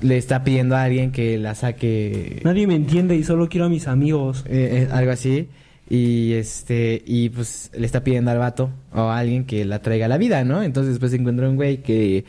[0.00, 2.40] Le está pidiendo a alguien que la saque.
[2.44, 4.44] Nadie me entiende y solo quiero a mis amigos.
[4.46, 5.48] Eh, eh, algo así.
[5.88, 10.06] Y este, y pues le está pidiendo al vato o a alguien que la traiga
[10.06, 10.62] a la vida, ¿no?
[10.62, 12.24] Entonces después encuentra un güey que.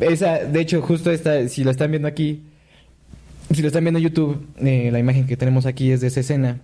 [0.00, 2.44] Esa, de hecho, justo esta, si lo están viendo aquí,
[3.52, 6.20] si lo están viendo en YouTube, eh, la imagen que tenemos aquí es de esa
[6.20, 6.60] escena.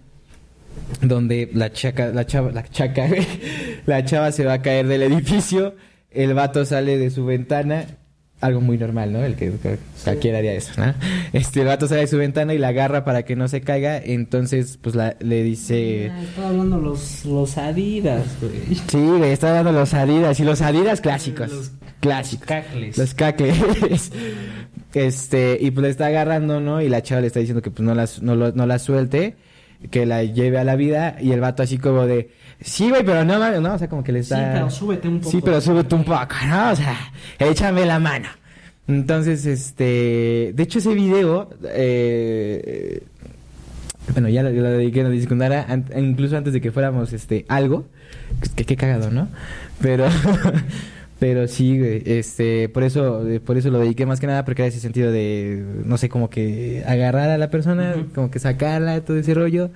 [1.00, 3.08] Donde la chaca, la chava, la chaca,
[3.86, 5.76] la chava se va a caer del edificio,
[6.10, 7.86] el vato sale de su ventana,
[8.44, 9.24] algo muy normal, ¿no?
[9.24, 10.94] El que, que cualquiera haría eso, ¿no?
[11.32, 13.96] Este, el vato sale de su ventana y la agarra para que no se caiga,
[13.98, 16.06] entonces, pues la, le dice...
[16.06, 18.76] Estaba hablando los, los Adidas, güey.
[18.88, 21.50] Sí, güey, está dando los Adidas, y los Adidas clásicos.
[21.50, 21.70] Los-
[22.00, 22.46] clásicos.
[22.46, 22.98] Cacles.
[22.98, 24.12] Los cacles.
[24.94, 26.82] este, y pues le está agarrando, ¿no?
[26.82, 29.36] Y la chava le está diciendo que pues no la, no, no la suelte,
[29.90, 32.30] que la lleve a la vida, y el vato así como de,
[32.64, 33.74] sí, güey, pero no, mames", ¿no?
[33.74, 34.52] O sea, como que le Sí, está...
[34.54, 35.30] pero súbete un poco.
[35.30, 36.72] Sí, pero súbete un poco, ¿no?
[36.72, 36.96] O sea,
[37.38, 38.28] échame la mano.
[38.88, 43.02] Entonces, este, de hecho ese video, eh,
[44.12, 47.44] bueno, ya lo, lo dediqué en la secundaria, an- incluso antes de que fuéramos, este,
[47.48, 47.86] algo,
[48.56, 49.28] que qué cagado, ¿no?
[49.80, 50.06] Pero,
[51.18, 54.80] pero sí, este, por eso, por eso lo dediqué más que nada, porque era ese
[54.80, 59.32] sentido de, no sé, como que agarrar a la persona, como que sacarla, todo ese
[59.32, 59.70] rollo.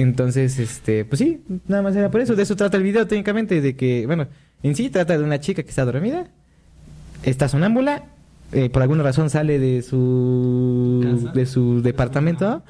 [0.00, 2.34] Entonces, este, pues sí, nada más era por eso.
[2.36, 4.26] De eso trata el video técnicamente, de que, bueno,
[4.62, 6.28] en sí trata de una chica que está dormida,
[7.22, 8.04] está sonámbula,
[8.52, 11.32] eh, por alguna razón sale de su Casa.
[11.32, 12.62] de su departamento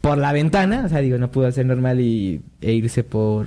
[0.00, 3.46] por la ventana, o sea, digo, no pudo hacer normal y e irse por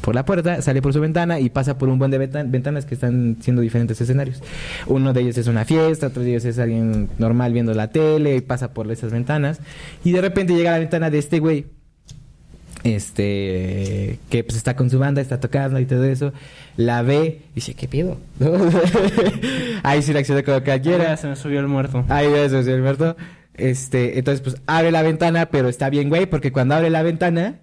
[0.00, 2.86] por la puerta, sale por su ventana y pasa por un buen de ventan- ventanas
[2.86, 4.40] que están siendo diferentes escenarios.
[4.86, 8.36] Uno de ellos es una fiesta, otro de ellos es alguien normal viendo la tele
[8.36, 9.58] y pasa por esas ventanas
[10.04, 11.66] y de repente llega a la ventana de este güey
[12.84, 16.32] este que pues está con su banda, está tocando y todo eso,
[16.76, 18.18] la ve y dice, ¿qué pedo?
[19.82, 21.16] Ahí sí reacciona como Ya cualquiera.
[21.16, 22.04] se me subió el muerto.
[22.08, 23.16] Ahí eso, sí, Alberto.
[23.54, 27.60] Este, entonces pues abre la ventana, pero está bien, güey, porque cuando abre la ventana,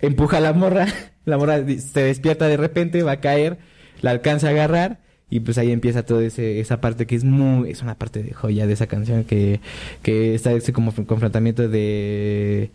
[0.00, 0.86] empuja a la morra,
[1.24, 3.58] la morra se despierta de repente, va a caer,
[4.02, 4.98] la alcanza a agarrar
[5.30, 8.32] y pues ahí empieza toda ese, esa parte que es muy, es una parte de
[8.32, 9.60] joya de esa canción que,
[10.02, 12.70] que está ese como confrontamiento de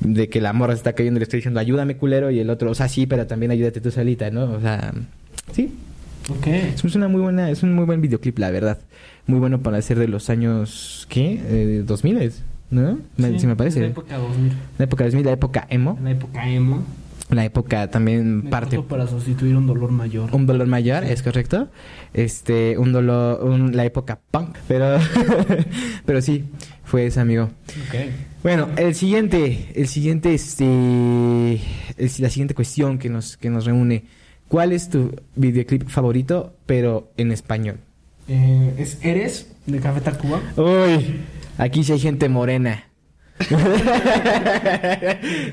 [0.00, 2.50] de que la morra se está cayendo y le está diciendo ayúdame culero y el
[2.50, 4.44] otro, o sea, sí, pero también ayúdate tú solita, ¿no?
[4.52, 4.92] O sea,
[5.52, 5.72] sí,
[6.28, 6.46] Ok.
[6.46, 8.78] es una muy buena, es un muy buen videoclip, la verdad.
[9.26, 11.40] Muy bueno para ser de los años, ¿qué?
[11.44, 12.42] Eh, 2000 es.
[12.70, 12.98] ¿no?
[13.16, 13.80] Me- Sí, si me parece.
[13.80, 14.52] La época 2000.
[14.78, 15.98] La época 2000, la época emo.
[16.02, 16.84] La época emo.
[17.30, 20.34] La época también Me parte para sustituir un dolor mayor.
[20.34, 21.68] un dolor mayor, es correcto.
[22.14, 24.98] Este, un dolor, un- la época punk, pero,
[26.06, 26.44] pero sí,
[26.84, 27.44] fue ese amigo.
[27.88, 27.94] Ok.
[28.42, 31.60] Bueno, el siguiente, el siguiente, este,
[31.98, 34.04] es la siguiente cuestión que nos, que nos reúne.
[34.48, 37.76] ¿Cuál es tu videoclip favorito, pero en español?
[38.28, 40.40] Eh, ¿Es Eres de Café Tacuba?
[40.56, 41.20] Uy,
[41.58, 42.89] aquí sí hay gente morena.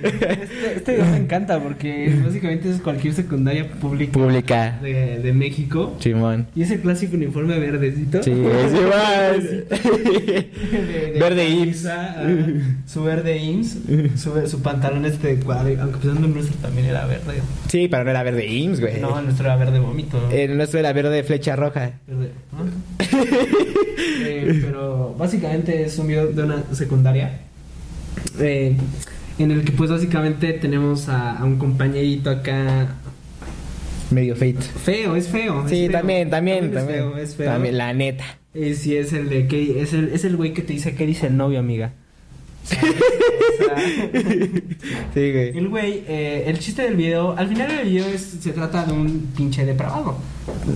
[0.03, 4.79] Este, este video me encanta porque básicamente es cualquier secundaria pública Pública.
[4.81, 5.95] de, de México.
[5.99, 6.47] Simón.
[6.55, 8.21] Y ese clásico uniforme verdecito.
[8.23, 8.31] Sí,
[11.19, 11.85] Verde IMSS.
[11.85, 12.23] ajá,
[12.85, 13.77] Su verde IMSS.
[14.15, 15.81] Su, su pantalón este de cuadro.
[15.81, 17.41] Aunque pensando en nuestro también era verde.
[17.69, 18.99] Sí, pero no era verde IMSS, güey.
[19.01, 20.19] No, nuestro era verde vómito.
[20.21, 20.31] ¿no?
[20.31, 21.91] El nuestro era verde flecha roja.
[22.07, 22.31] Verde-.
[24.19, 27.39] Eh, pero básicamente es un video de una secundaria.
[28.39, 28.75] Eh,
[29.39, 32.95] en el que pues básicamente tenemos a, a un compañerito acá
[34.09, 34.57] Medio fate.
[34.61, 35.63] feo, es feo.
[35.65, 35.91] es Sí, feo.
[35.91, 36.99] también, también, es también.
[36.99, 37.51] feo, es feo.
[37.51, 38.23] También, la neta.
[38.53, 41.05] Eh, sí, es el de que es el, es el güey que te dice qué
[41.05, 41.91] dice el novio, amiga.
[42.63, 42.95] ¿Sabes?
[43.59, 43.75] O sea,
[45.13, 45.57] Sí, güey.
[45.57, 48.93] el güey, eh, el chiste del video, al final del video es, se trata de
[48.93, 50.17] un pinche depravado.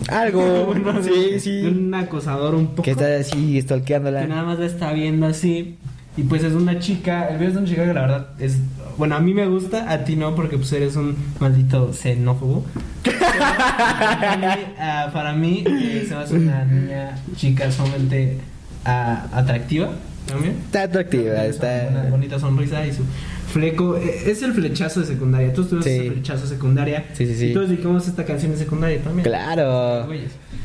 [0.10, 0.74] Algo.
[0.84, 1.62] Bueno, sí, de- sí.
[1.62, 2.84] de un acosador un poco.
[2.84, 4.26] Que está así, que stalkeándola.
[4.28, 5.78] nada más la está viendo así.
[6.18, 8.58] Y pues es una chica, el video es de una chica que la verdad es,
[8.98, 12.66] bueno, a mí me gusta, a ti no, porque pues eres un maldito xenófobo.
[13.04, 14.46] Pero para mí,
[14.80, 18.38] ah, para mí, eh, se me hace una niña chica sumamente
[18.84, 19.90] ah, atractiva
[20.28, 20.56] también.
[20.66, 22.08] Está atractiva, Una está.
[22.10, 23.04] bonita sonrisa y su
[23.52, 23.96] fleco.
[23.98, 25.54] eh, Es el flechazo de secundaria.
[25.54, 25.92] Todos tuvimos Sí.
[25.92, 27.06] ese flechazo de secundaria.
[27.14, 27.46] Sí, sí, sí.
[27.48, 29.24] Y todos dedicamos esta canción de secundaria también.
[29.24, 30.08] Claro.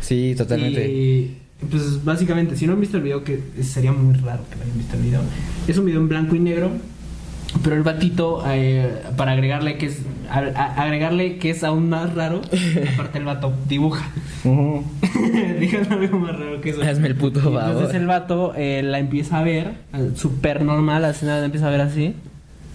[0.01, 0.89] Sí, totalmente.
[0.89, 1.37] Y
[1.71, 4.79] pues básicamente, si no han visto el video, que sería muy raro que no hayan
[4.79, 5.21] visto el video,
[5.67, 6.71] es un video en blanco y negro.
[7.63, 12.13] Pero el batito, eh, para agregarle que es a- a- agregarle que es aún más
[12.15, 12.43] raro,
[12.95, 14.05] aparte el vato dibuja.
[14.45, 14.85] Ujú.
[15.61, 16.83] Díganme algo más raro que eso.
[16.83, 17.63] Hazme el puto Y favor.
[17.63, 19.75] Entonces el vato eh, la empieza a ver,
[20.17, 22.15] súper normal, así nada, la empieza a ver así.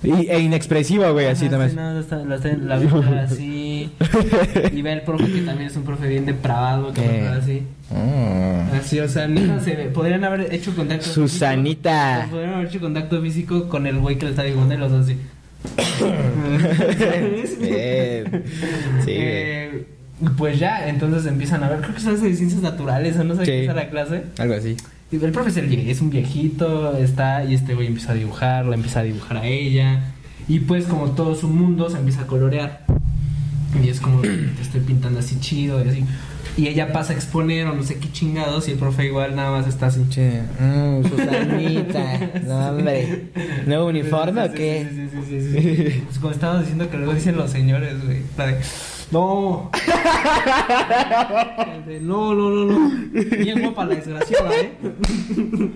[0.04, 1.70] Y, e inexpresivo, güey, así también.
[1.72, 3.92] sí, la, está- la así.
[4.74, 7.28] Y ve el profe que también es un profe bien depravado, que Eh.
[7.28, 7.64] así.
[7.92, 8.76] Mm.
[8.80, 9.86] Así, o sea, neta, se ve.
[9.86, 12.16] Podrían haber hecho contacto Susanita.
[12.22, 12.32] físico.
[12.36, 15.04] Podrían haber hecho contacto físico con el güey que le está dibujando y los dos
[15.06, 15.18] así.
[17.60, 18.44] Bien.
[19.06, 19.16] Sí, güey.
[19.18, 19.86] Eh,
[20.38, 23.42] pues ya, entonces empiezan a ver, creo que son de ciencias naturales o no sé
[23.46, 23.52] Sí.
[23.52, 24.24] qué es la clase.
[24.38, 24.78] Algo así.
[25.12, 29.04] El profesor es un viejito, está, y este güey empieza a dibujar, la empieza a
[29.04, 30.14] dibujar a ella.
[30.48, 32.86] Y pues como todo su mundo se empieza a colorear.
[33.84, 36.06] Y es como, te estoy pintando así chido y así.
[36.58, 39.52] Y ella pasa a exponer o no sé qué chingados y el profe igual nada
[39.52, 40.06] más está así.
[40.10, 42.20] Che, mm, Susanita.
[42.46, 43.26] No, hombre.
[43.66, 44.88] ¿Nuevo uniforme o Sí, qué?
[44.90, 46.04] Sí, sí, sí, sí, sí.
[46.06, 48.20] Pues como estábamos diciendo que luego dicen los señores, güey.
[49.12, 49.72] La No.
[51.76, 52.92] El de, No, no, no, no.
[53.38, 54.74] Bien guapa la desgraciada, ¿eh?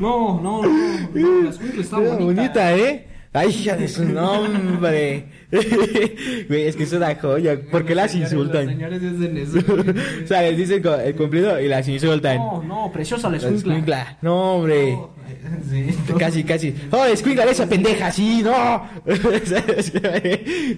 [0.00, 0.68] No, no, no.
[1.14, 2.24] no la escuela está Está bonita.
[2.24, 3.06] bonita, ¿eh?
[3.36, 5.24] Ay, hija de su nombre.
[6.48, 7.58] Güey, es que es una joya.
[7.70, 8.64] ¿Por qué las señores- insultan?
[8.66, 9.58] Los señores hacen eso.
[10.24, 12.36] o sea, les dicen el cumplido y las insultan.
[12.38, 14.18] No, no, preciosa la La escuincla.
[14.22, 14.92] No, hombre.
[14.92, 15.10] No,
[15.70, 15.86] Sí.
[16.18, 16.74] Casi, casi.
[16.90, 18.10] ¡Oh, escuincla esa pendeja!
[18.12, 18.82] ¡Sí, no!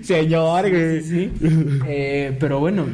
[0.03, 1.01] Señor, güey.
[1.03, 1.31] Sí.
[1.87, 2.87] Eh, pero bueno,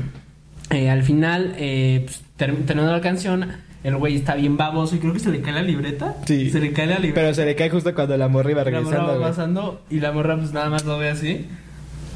[0.71, 3.49] eh, al final, eh, pues, ter- terminando la canción,
[3.85, 6.17] el güey está bien baboso y creo que se le cae la libreta.
[6.27, 6.51] Sí.
[6.51, 7.21] Se le cae la libreta.
[7.21, 9.81] Pero se le cae justo cuando la morra iba Y la morra regresando, va pasando
[9.91, 11.47] y la morra pues nada más lo ve así.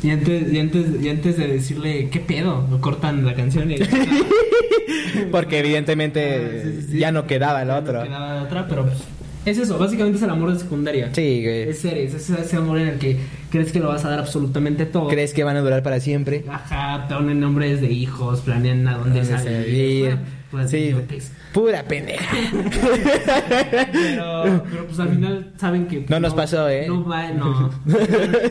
[0.03, 2.67] Y antes, y antes, y antes de decirle, ¿qué pedo?
[2.71, 3.77] Lo cortan la canción y...
[5.31, 6.99] Porque evidentemente Ah, sí, sí, sí.
[6.99, 8.03] ya no quedaba el Ya no otro.
[8.05, 8.99] quedaba otra, pero pues,
[9.45, 11.11] es eso, básicamente es el amor de secundaria.
[11.13, 11.69] Sí, güey.
[11.69, 13.17] Es series, es ese amor en el que
[13.51, 15.09] crees que lo vas a dar absolutamente todo.
[15.09, 16.45] ¿Crees que van a durar para siempre?
[16.49, 20.17] Ajá, ponen nombres de hijos, planean a dónde Dónde salir.
[20.51, 20.77] Pues, Sí.
[20.79, 21.33] idiotes.
[21.53, 22.25] Pura pendeja.
[23.93, 26.87] Pero, pero pues al final saben que No nos pasó, ¿eh?
[26.89, 27.71] No va, no,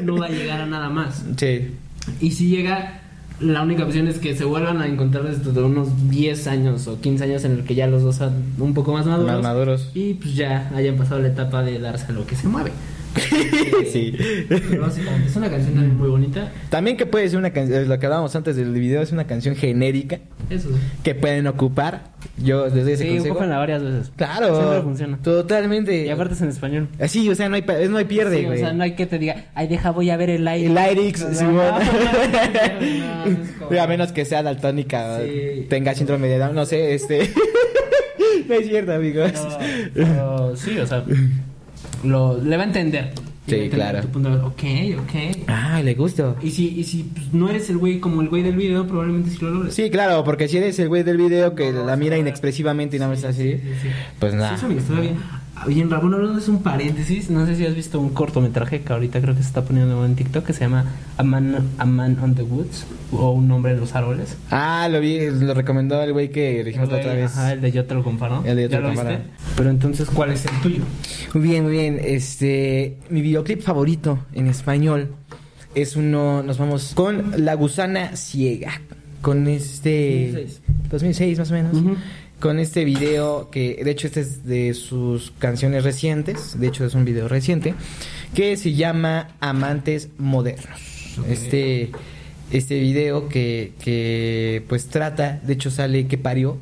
[0.03, 1.23] no va a llegar a nada más.
[1.37, 1.71] Sí.
[2.21, 3.01] Y si llega,
[3.39, 6.99] la única opción es que se vuelvan a encontrar desde de unos 10 años o
[7.01, 9.33] 15 años en el que ya los dos son un poco más maduros.
[9.33, 9.91] Más maduros.
[9.93, 12.71] Y pues ya hayan pasado la etapa de darse a lo que se mueve.
[13.91, 14.13] Sí.
[14.49, 16.51] Pero básicamente es una canción también muy bonita.
[16.69, 19.55] También que puede ser una canción, lo que hablábamos antes del video, es una canción
[19.55, 20.69] genérica Eso.
[21.03, 22.11] que pueden ocupar.
[22.43, 23.33] Yo les doy ese Sí, consejo.
[23.35, 24.11] ocúpenla varias veces.
[24.15, 24.55] Claro.
[24.57, 25.17] Siempre funciona.
[25.23, 26.05] Totalmente.
[26.05, 26.87] Y aparte es en español.
[26.99, 28.57] Así, o sea, no hay, no hay pierde, Sí, güey.
[28.57, 30.67] o sea, no hay que te diga, ay, deja, voy a ver el aire.
[30.67, 31.55] El Lyrix, No, no, Simón.
[31.55, 35.65] no, no, es como- A menos que sea daltónica, Sí.
[35.69, 37.31] tenga síndrome de Down, no sé, este.
[38.47, 39.31] no es cierto, amigos.
[39.93, 41.03] Pero, pero sí, o sea,
[42.03, 43.13] lo, le va a entender.
[43.47, 44.01] Sí, a entender claro.
[44.01, 45.43] tu punto de- ok, ok.
[45.47, 46.35] Ah, le gusta.
[46.43, 49.29] Y si, y si pues, no eres el güey como el güey del video, probablemente
[49.29, 49.73] sí lo logres.
[49.73, 52.21] Sí, claro, porque si eres el güey del video que No, la sí, mira sí.
[52.21, 53.87] inexpresivamente y nada más está así, Sí, sí, sí.
[54.19, 54.55] pues Sí, nada.
[54.55, 55.15] eso, amigo, está bien.
[55.65, 57.29] Bien, Ramón, hablando es un paréntesis.
[57.29, 60.15] No sé si has visto un cortometraje que ahorita creo que se está poniendo en
[60.15, 60.85] TikTok que se llama
[61.17, 64.37] A Man, A Man on the Woods o Un hombre en los árboles.
[64.51, 67.31] Ah, lo vi, lo recomendó el güey que dijimos la otra vez.
[67.31, 68.43] Ajá, el de Yo te lo comparo.
[68.45, 69.17] El de Yo te ¿Ya lo comparo.
[69.55, 70.83] Pero entonces, ¿cuál es el tuyo?
[71.33, 71.99] Muy bien, muy bien.
[72.03, 75.11] Este, mi videoclip favorito en español
[75.75, 78.81] es uno, nos vamos con La gusana ciega.
[79.21, 80.61] Con este 2006.
[80.91, 81.73] 2006 más o menos.
[81.73, 81.95] Ujú.
[82.39, 86.93] Con este video que de hecho este es de sus canciones recientes, de hecho es
[86.93, 87.73] un video reciente
[88.35, 91.17] que se llama Amantes Modernos.
[91.27, 91.91] Este
[92.51, 96.57] este video que, que pues trata, de hecho sale que parió,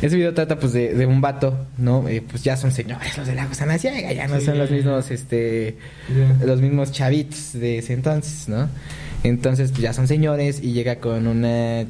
[0.00, 2.08] este video trata pues de, de un vato, ¿no?
[2.08, 4.70] Eh, pues ya son señores los de la gusana ciega, ya no Sí, son los
[4.70, 5.76] mismos, este,
[6.44, 8.68] los mismos chavitos de ese entonces, ¿no?
[9.22, 11.84] Entonces pues ya son señores y llega con una...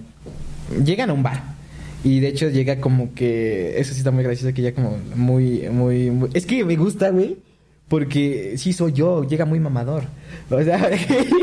[0.85, 1.43] Llegan a un bar.
[2.05, 3.79] Y de hecho llega como que...
[3.79, 6.31] Eso sí está muy gracioso que ya como muy, muy, muy...
[6.35, 7.37] Es que me gusta, güey.
[7.89, 10.05] Porque sí soy yo, llega muy mamador.
[10.51, 10.91] O sea,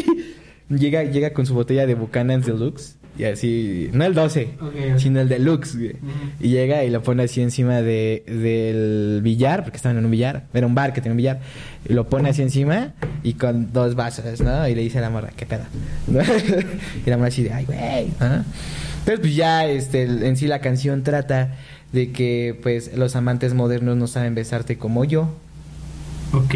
[0.69, 2.95] llega, llega con su botella de Buchanan's Deluxe.
[3.17, 4.97] Y así, no el 12, Ok, ok.
[4.97, 5.95] sino el Deluxe, güey.
[6.39, 10.45] Y llega y lo pone así encima de, del billar, porque estaban en un billar,
[10.53, 11.39] era un bar que tenía un billar,
[11.87, 14.65] y lo pone así encima y con dos vasos, ¿no?
[14.69, 15.63] Y le dice a la morra, ¿qué pedo?
[17.05, 18.45] Y la morra así de, ay, güey, ¿no?
[19.09, 21.55] Entonces, pues ya este, en sí la canción trata
[21.91, 25.33] de que, pues, los amantes modernos no saben besarte como yo.
[26.31, 26.53] Ok.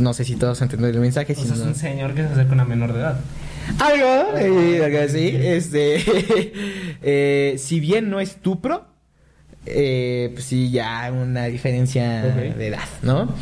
[0.00, 2.28] No sé si todos entendieron el mensaje, O si sea, es un señor que se
[2.30, 3.20] acerca a una menor de edad.
[3.78, 5.28] algo, eh, algo así.
[5.32, 6.02] Este,
[7.02, 8.86] eh, si bien no es Tupro,
[9.64, 13.32] eh, pues sí, ya una diferencia de edad, ¿no?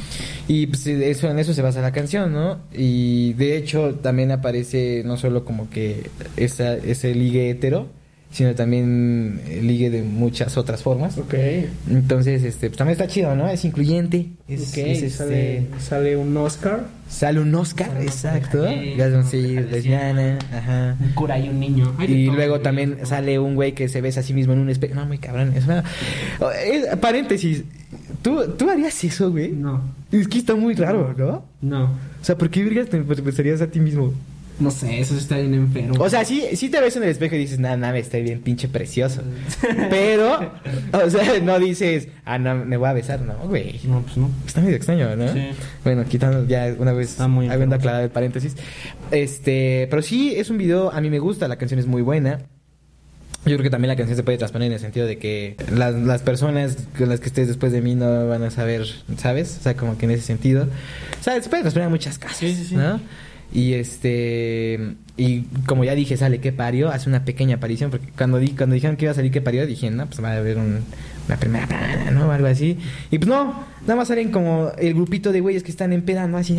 [0.49, 2.59] Y pues eso, en eso se basa la canción, ¿no?
[2.75, 7.89] Y de hecho también aparece no solo como que esa, ese ligue hetero,
[8.35, 11.17] sino también el ligue de muchas otras formas.
[11.19, 11.35] Ok.
[11.89, 13.49] Entonces, este, pues también está chido, ¿no?
[13.49, 14.27] Es incluyente.
[14.49, 18.63] Es, Ok, es, este, sale, sale un Oscar, sale un Oscar, Sale exacto.
[18.63, 20.13] Oscar, Ya son sí, lesbiana.
[20.13, 20.97] lesbiana, ajá.
[21.01, 21.95] un cura y un niño.
[22.09, 24.97] Y luego también sale un güey que se besa a sí mismo en un espejo.
[24.97, 25.53] No, muy cabrón.
[25.55, 25.85] Es una...
[26.57, 27.63] Eh, paréntesis.
[28.21, 29.53] ¿Tú, ¿Tú harías eso, güey?
[29.53, 29.81] No,
[30.11, 31.45] Es que está muy raro, ¿no?
[31.63, 31.85] no.
[31.85, 34.13] O sea, ¿por qué vergas te besarías a ti mismo?
[34.61, 35.97] No sé, eso está bien enfermo.
[35.99, 38.41] O sea, sí, sí te ves en el espejo y dices, nada, nada, estoy bien
[38.41, 39.23] pinche precioso.
[39.91, 40.53] Pero,
[40.93, 43.81] o sea, no dices, ah, no, me voy a besar, no, güey.
[43.85, 44.31] No, pues no.
[44.47, 45.33] Está medio extraño, ¿no?
[45.33, 45.41] Sí.
[45.83, 48.55] Bueno, quitando ya una vez, muy habiendo aclarado el paréntesis.
[49.11, 52.41] Este, pero sí, es un video, a mí me gusta, la canción es muy buena.
[53.47, 55.95] Yo creo que también la canción se puede transponer en el sentido de que las,
[55.95, 58.87] las personas con las que estés después de mí no van a saber,
[59.19, 59.59] ¿sabes?
[59.61, 60.67] O sea, como que en ese sentido.
[61.21, 62.77] O sea, se puede transponer a muchas cosas, Sí, sí, sí.
[62.77, 63.01] ¿no?
[63.53, 64.95] Y este.
[65.17, 67.91] Y como ya dije, sale que parió, hace una pequeña aparición.
[67.91, 70.33] Porque cuando, di, cuando dijeron que iba a salir que parió, dije, no, pues va
[70.33, 70.81] a haber un,
[71.29, 72.33] una primera plana, ¿no?
[72.33, 72.79] Algo así.
[73.11, 76.57] Y pues no, nada más salen como el grupito de güeyes que están empedando así.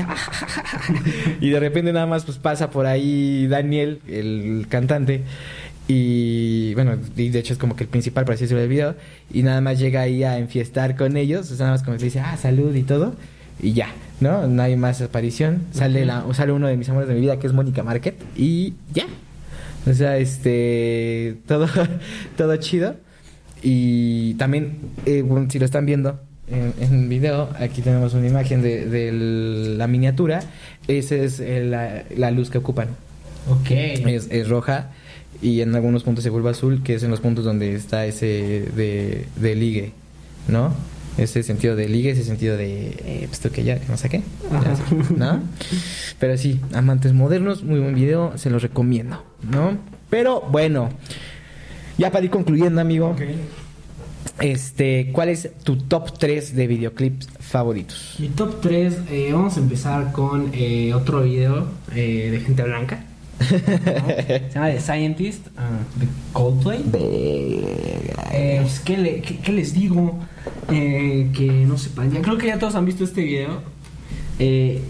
[1.42, 5.24] y de repente nada más pues pasa por ahí Daniel, el cantante.
[5.88, 8.96] Y bueno, y de hecho es como que el principal, por así decirlo, del video.
[9.32, 11.52] Y nada más llega ahí a enfiestar con ellos.
[11.52, 13.16] O nada más como que dice, ah, salud y todo.
[13.62, 13.90] Y ya,
[14.20, 14.48] ¿no?
[14.48, 15.64] No hay más aparición.
[15.72, 18.16] Sale, la, sale uno de mis amores de mi vida, que es Mónica Market.
[18.36, 19.06] Y ya.
[19.90, 21.38] O sea, este.
[21.48, 21.68] Todo,
[22.38, 22.96] todo chido.
[23.62, 28.62] Y también, eh, bueno, si lo están viendo en, en video, aquí tenemos una imagen
[28.62, 29.12] de, de
[29.78, 30.42] la miniatura.
[30.88, 32.90] Esa es eh, la, la luz que ocupan.
[33.50, 33.72] Ok.
[33.72, 34.92] Es, es roja
[35.42, 38.68] y en algunos puntos se vuelve azul, que es en los puntos donde está ese
[38.76, 39.92] de, de ligue,
[40.48, 40.74] ¿no?
[41.18, 44.76] Ese sentido de ligue, ese sentido de, eh, pues que ya, no sé qué, ya
[44.76, 44.84] sé,
[45.16, 45.40] ¿no?
[46.20, 49.78] Pero sí, amantes modernos, muy buen video, se los recomiendo, ¿no?
[50.10, 50.90] Pero bueno,
[51.98, 53.22] ya para ir concluyendo, amigo, Ok.
[54.42, 58.16] este, ¿cuál es tu top 3 de videoclips favoritos?
[58.20, 58.96] Mi top 3,
[59.32, 63.06] vamos a empezar con eh, otro video eh, de gente blanca.
[63.40, 63.46] ¿no?
[63.48, 66.84] Se llama The Scientist, ah, de Coldplay.
[66.94, 70.20] Eh, pues, ¿qué, le- qué- qué les digo?
[70.72, 72.12] Eh, que no sepan.
[72.12, 73.62] Ya creo que ya todos han visto este video.
[74.40, 74.82] Eh,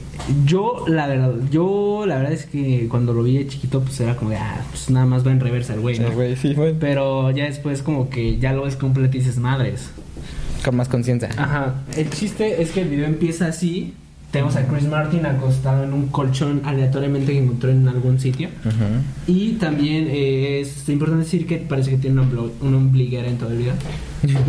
[0.46, 4.16] yo, la verdad, yo la verdad es que cuando lo vi de chiquito, pues era
[4.16, 6.10] como de, ah, pues nada más va en reversa el güey, ¿no?
[6.36, 6.78] sí, bueno.
[6.80, 9.92] Pero ya después como que ya lo ves completo y dices, madres.
[10.64, 11.30] Con más conciencia.
[11.38, 11.84] Ajá.
[11.96, 13.94] El chiste es que el video empieza así,
[14.36, 18.50] Tenemos a Chris Martin acostado en un colchón aleatoriamente que encontró en algún sitio.
[18.66, 19.32] Ujú.
[19.32, 22.30] Y también eh, es importante decir que parece que tiene una,
[22.60, 23.76] una ombliguera en todo el video.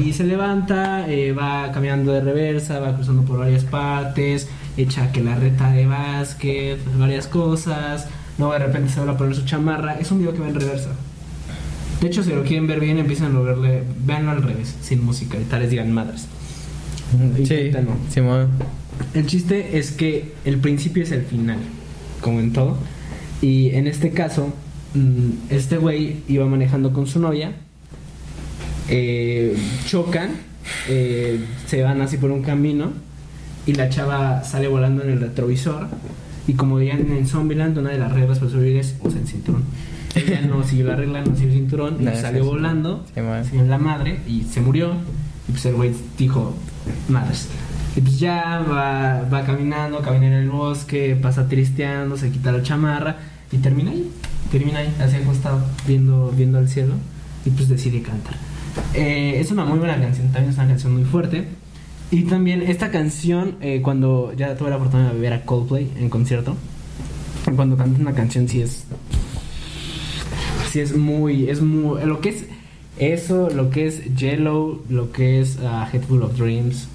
[0.04, 5.22] Y se levanta, eh, va caminando de reversa, va cruzando por varias partes, echa que
[5.22, 8.08] la reta de básquet, varias cosas.
[8.38, 10.00] Luego de repente se va a poner su chamarra.
[10.00, 10.90] Es un video que va en reversa.
[12.00, 15.38] De hecho, si lo quieren ver bien, empiezan a verle, véanlo al revés, sin música
[15.38, 16.26] y tal, les digan madres.
[17.44, 17.70] Sí.
[18.10, 18.48] Simón.
[19.14, 21.58] El chiste es que el principio es el final,
[22.20, 22.76] como en todo.
[23.42, 24.52] Y en este caso,
[24.94, 27.52] mm, este güey iba manejando con su novia,
[28.88, 30.30] eh, chocan,
[30.88, 32.92] eh, se van así por un camino
[33.66, 35.88] y la chava sale volando en el retrovisor.
[36.46, 39.64] Y como dirían en Zombieland, una de las reglas para subir es usa el cinturón.
[40.14, 42.54] Ella no siguió la regla, no siguió el cinturón, y salió sí, sí.
[42.54, 44.92] volando, dio en la madre y se murió.
[45.48, 46.54] Y pues el güey dijo,
[47.08, 47.48] madres.
[48.02, 53.16] Pues ya va, va caminando, camina en el bosque, pasa tristeando, se quita la chamarra
[53.50, 54.10] y termina ahí.
[54.50, 56.94] Termina ahí, así acostado, viendo, viendo al cielo.
[57.44, 58.34] Y pues decide cantar.
[58.94, 61.46] Eh, es una muy buena canción, también es una canción muy fuerte.
[62.10, 66.10] Y también esta canción, eh, cuando ya tuve la oportunidad de ver a Coldplay en
[66.10, 66.54] concierto,
[67.54, 68.84] cuando canta una canción sí es
[70.70, 72.46] sí es muy es muy lo que es
[72.98, 76.88] eso lo que es Yellow lo que es uh, Head Full of Dreams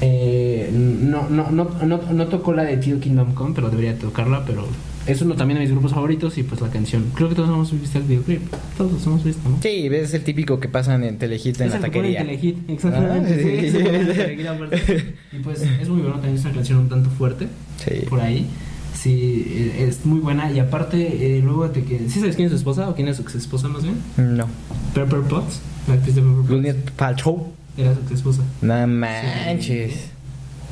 [0.00, 4.44] eh, no, no, no, no, no tocó la de Till Kingdom Come pero debería tocarla
[4.46, 4.66] pero
[5.06, 7.72] es uno también de mis grupos favoritos y pues la canción creo que todos hemos
[7.80, 8.42] visto el videoclip
[8.76, 9.58] todos hemos visto ¿no?
[9.62, 12.20] Sí, es el típico que pasan en Telehit en Es la taquería.
[12.20, 14.44] Telehit, exactamente.
[14.48, 15.04] Ah, sí.
[15.32, 17.48] Y pues es muy bueno, también es una canción un tanto fuerte
[17.84, 18.06] Sí.
[18.08, 18.46] por ahí.
[18.94, 20.50] Sí, eh, es muy buena.
[20.52, 22.00] Y aparte, eh, luego de que.
[22.08, 23.96] ¿Sí sabes quién es su esposa o quién es su ex esposa más bien?
[24.16, 24.46] No.
[24.94, 26.48] Pepper Potts, la actriz de Pepper Potts.
[26.50, 27.52] Gwyneth Paltrow.
[27.78, 28.42] Era su ex esposa.
[28.60, 29.92] No manches.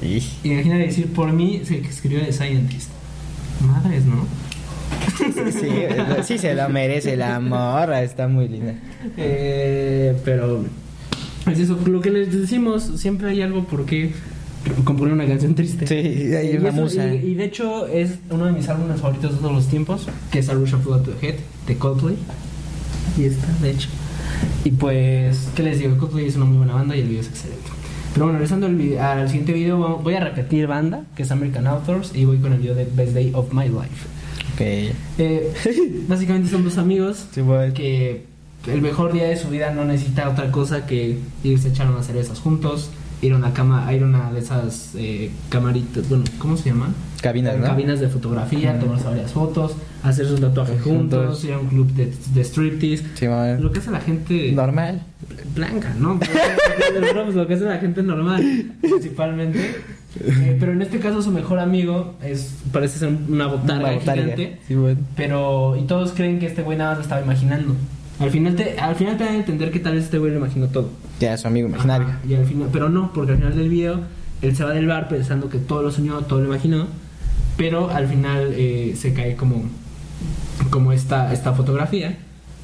[0.03, 2.91] Y- Imagina decir, por mí se escribió de Scientist.
[3.67, 4.27] Madres, ¿no?
[5.17, 5.69] Sí,
[6.25, 8.75] sí se lo merece la morra, está muy linda.
[9.17, 10.65] Eh, pero
[11.51, 14.13] es eso, lo que les decimos, siempre hay algo por qué
[14.85, 15.87] componer una canción triste.
[15.87, 15.95] Sí,
[16.35, 17.15] hay Y una eso- musa.
[17.15, 20.41] Y, y de hecho es uno de mis álbumes favoritos de todos los tiempos, que
[20.41, 21.35] es A Rush of Blood to the Head,
[21.67, 22.17] de Coldplay.
[23.17, 23.89] Y está, de hecho.
[24.65, 25.97] Y pues, ¿qué les digo?
[25.97, 27.71] Coldplay es una muy buena banda y el video es excelente.
[28.13, 32.25] Pero bueno, regresando al, siguiente video, voy a repetir banda, que es American Authors, y
[32.25, 34.07] voy con el video de Best Day of My Life.
[34.55, 34.95] Ok.
[35.19, 35.53] Eh,
[36.09, 37.43] básicamente son dos amigos Sí,
[37.75, 38.25] que
[38.67, 42.07] el mejor día de su vida no necesita otra cosa que irse a echar unas
[42.07, 42.91] cervezas juntos,
[43.23, 46.95] ir a una cama, ir a una de esas eh, camaritas, bueno, ¿cómo se llaman?
[47.23, 47.65] Cabinas, ¿no?
[47.65, 51.45] Cabinas de fotografía, tomarse varias fotos, hacer sus tatuajes juntos, Juntos.
[51.45, 53.05] ir a un club de, de striptease.
[53.15, 53.27] Sí.
[53.61, 55.03] Lo que hace la gente Normal.
[55.55, 56.19] blanca, ¿no?
[56.19, 56.31] Pues,
[57.35, 58.45] lo que hace la gente normal,
[58.81, 59.77] principalmente.
[60.19, 64.23] Eh, pero en este caso su mejor amigo es parece ser una botarga, Una botarga.
[64.23, 64.59] gigante.
[64.67, 64.99] Sí, bueno.
[65.17, 67.75] Pero, y todos creen que este güey nada más lo estaba imaginando.
[68.19, 70.39] Al final te, al final te dan a entender que tal vez este güey lo
[70.39, 70.91] imaginó todo.
[71.21, 72.07] Ya, su amigo imaginario.
[72.09, 74.01] Ajá, y al final, pero no, porque al final del video
[74.43, 76.87] él se va del bar pensando que todo lo soñó, todo lo imaginó.
[77.57, 79.65] Pero al final eh, se cae como,
[80.71, 82.17] como esta, esta fotografía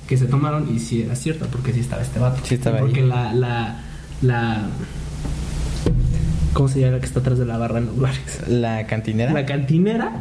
[0.06, 2.40] que se tomaron y sí era cierta, porque sí estaba este vato.
[2.44, 3.06] Sí estaba Porque ahí.
[3.06, 3.80] la, la,
[4.20, 4.66] la,
[6.52, 8.40] ¿cómo se llama la que está atrás de la barra en los bares?
[8.48, 9.32] La cantinera.
[9.32, 10.12] La cantinera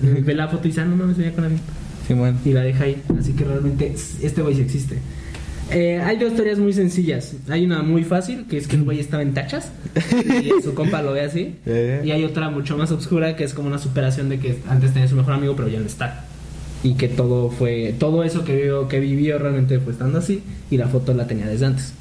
[0.00, 1.66] ve la foto y dice, ah, no mames, venía con la misma
[2.10, 2.36] Sí, bueno.
[2.44, 3.00] y la deja ahí.
[3.20, 4.96] Así que realmente este güey sí existe.
[5.70, 7.34] Eh, hay dos teorías muy sencillas.
[7.48, 9.70] Hay una muy fácil, que es que el güey estaba en tachas
[10.24, 11.54] y su compa lo ve así.
[11.66, 12.02] Eh.
[12.04, 15.06] Y hay otra mucho más oscura, que es como una superación de que antes tenía
[15.06, 16.24] su mejor amigo, pero ya no está.
[16.82, 20.78] Y que todo fue, todo eso que vivió, que vivió realmente fue estando así, y
[20.78, 21.92] la foto la tenía desde antes.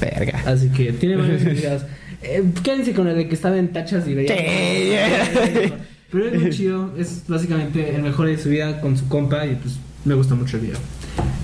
[0.00, 0.42] Verga.
[0.46, 1.82] Así que tiene varios significados.
[2.22, 4.34] Eh, quédense con el de que estaba en tachas y veía.
[4.34, 5.72] Sí.
[6.10, 9.54] Pero es muy chido, es básicamente el mejor de su vida con su compa y
[9.56, 10.78] pues me gusta mucho el video.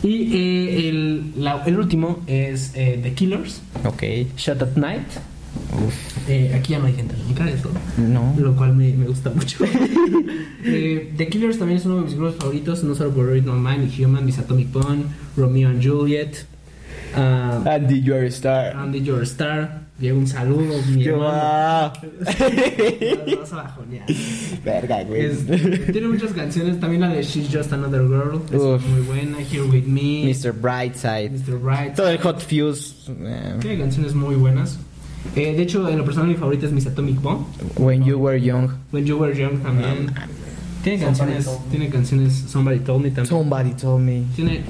[0.02, 4.02] Y eh, el, la- el último es eh, The Killers, Ok.
[4.36, 5.06] Shut at Night.
[6.28, 8.34] Eh, aquí ya no hay gente nunca de eso, No.
[8.38, 9.58] lo cual me, me gusta mucho.
[10.64, 13.54] Eh, The Killers también es uno de mis grupos favoritos, no solo por Read No
[13.56, 15.02] Mind, y Human, Miss Atomic Bone,
[15.36, 16.46] Romeo and Juliet,
[17.16, 18.76] ah, Andy, you're a star.
[18.76, 19.81] Andy Your Star.
[19.98, 21.92] Diego, un saludo, mi Yo, hermano.
[22.02, 23.26] wow.
[23.28, 24.04] No vas a bajonear.
[24.64, 25.26] Verga, güey.
[25.26, 25.46] Es-
[25.92, 28.84] tiene muchas canciones, también la de She's Just Another Girl, es Uf.
[28.88, 30.52] muy buena, Here With Me, Mr.
[30.52, 31.30] Brightside.
[31.30, 31.56] Mr.
[31.60, 32.94] Bright, Todo el Hot Fuse.
[33.10, 34.78] eh, tiene canciones muy buenas.
[35.36, 37.44] Eh, de hecho, en lo personal mi favorita es Miss Atomic Bomb,
[37.76, 38.70] When You Were Young.
[38.90, 40.10] When You Were Young también.
[40.82, 43.26] Tiene Somebody canciones, tiene canciones Somebody Told Me también.
[43.26, 44.24] Somebody told me.
[44.34, 44.62] Tiene,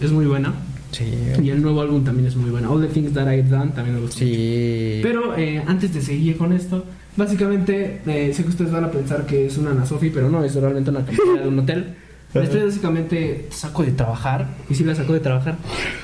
[0.00, 0.52] es muy buena.
[0.90, 1.04] Sí.
[1.42, 2.72] Y el nuevo álbum también es muy bueno.
[2.72, 4.18] All the Things That I've Done también me gusta.
[4.18, 5.00] Sí.
[5.02, 6.84] Pero eh, antes de seguir con esto,
[7.16, 10.44] Básicamente, eh, sé que ustedes van a pensar que es una Ana Sofi, pero no,
[10.44, 11.94] es realmente una camarera de un hotel.
[12.34, 15.58] La básicamente saco de trabajar, y sí la saco de trabajar,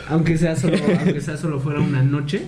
[0.09, 2.43] aunque sea solo, aunque sea solo fuera una noche.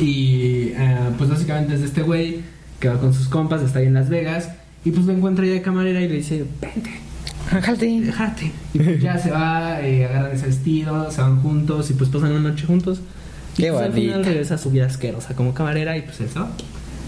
[0.00, 2.40] Y eh, pues básicamente es de este güey
[2.80, 4.50] que va con sus compas, está ahí en Las Vegas,
[4.84, 6.90] y pues lo encuentra ya de camarera y le dice, vente,
[7.62, 8.00] Jálate.
[8.00, 8.52] dejarte.
[8.74, 12.32] Y pues ya se va, eh, agarran ese vestido, se van juntos y pues pasan
[12.32, 13.00] una noche juntos.
[13.56, 16.50] Y Qué pues al final regresa a su vida asquerosa como camarera y pues va.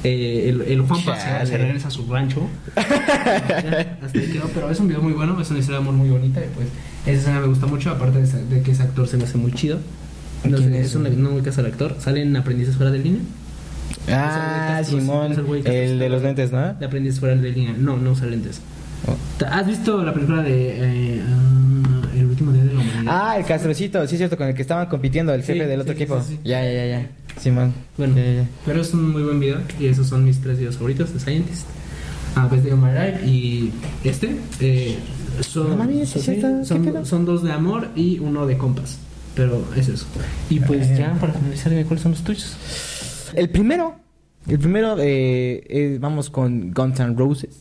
[0.05, 2.49] Eh, el, el Juanpa se, regresa a su rancho.
[2.77, 5.95] Ya, hasta ahí quedó, pero es un video muy bueno, es una historia de amor
[5.95, 6.69] muy bonita y pues
[7.05, 9.53] esa escena me gusta mucho, aparte de, de que ese actor se me hace muy
[9.53, 9.79] chido.
[10.45, 10.87] No, ¿Quién sé, es?
[10.87, 13.23] es un, no ubicas al actor, salen aprendices fuera de línea.
[14.11, 15.33] Ah, Simón.
[15.33, 16.75] el El de los lentes, ¿no?
[16.75, 18.61] De aprendices fuera de línea, no, no usa lentes.
[19.51, 23.05] ¿Has visto la película de eh, ah, El último día de la humanidad?
[23.07, 25.81] Ah, el castrocito, sí es cierto, con el que estaban compitiendo, el Sí, jefe del
[25.81, 26.21] otro sí, sí, equipo.
[26.23, 26.41] sí, sí.
[26.45, 27.07] Ya, ya, ya, ya.
[27.41, 27.73] Simón.
[27.97, 30.77] Bueno, Ya, ya, pero es un muy buen video y esos son mis tres videos
[30.77, 31.67] favoritos de Scientist.
[32.35, 33.73] Ah, Best My Life y
[34.05, 34.99] este eh,
[35.41, 36.49] son, No son, ¿es cierto?
[36.61, 37.05] ¿Qué son- pedo?
[37.05, 38.99] son dos de amor y uno de compas.
[39.35, 40.07] Pero es eso.
[40.51, 40.97] Y pues Eh.
[40.99, 42.57] ya para finalizar, cuáles son los tuyos.
[43.35, 43.95] El primero,
[44.49, 47.61] el primero, eh, eh, vamos con Guns N' Roses,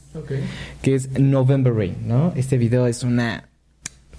[0.81, 2.33] que es November Rain, ¿no?
[2.35, 3.49] Este video es una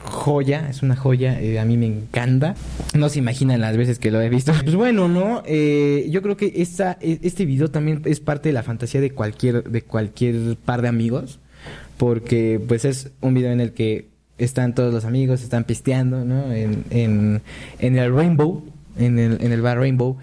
[0.05, 2.55] joya, es una joya, eh, a mí me encanta.
[2.95, 4.53] No se imaginan las veces que lo he visto.
[4.63, 5.43] Pues bueno, ¿no?
[5.47, 9.11] Eh, yo creo que esta, e- este video también es parte de la fantasía de
[9.11, 11.41] cualquier, de cualquier par de amigos,
[11.97, 14.07] porque pues es un video en el que
[14.39, 16.53] están todos los amigos, están pisteando, ¿no?
[16.53, 17.43] En, en,
[17.81, 18.63] en el Rainbow,
[18.99, 20.17] en el, en el bar Rainbow,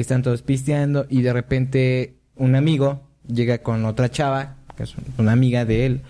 [0.00, 5.32] están todos pisteando y de repente un amigo llega con otra chava, que es una
[5.32, 6.00] amiga de él,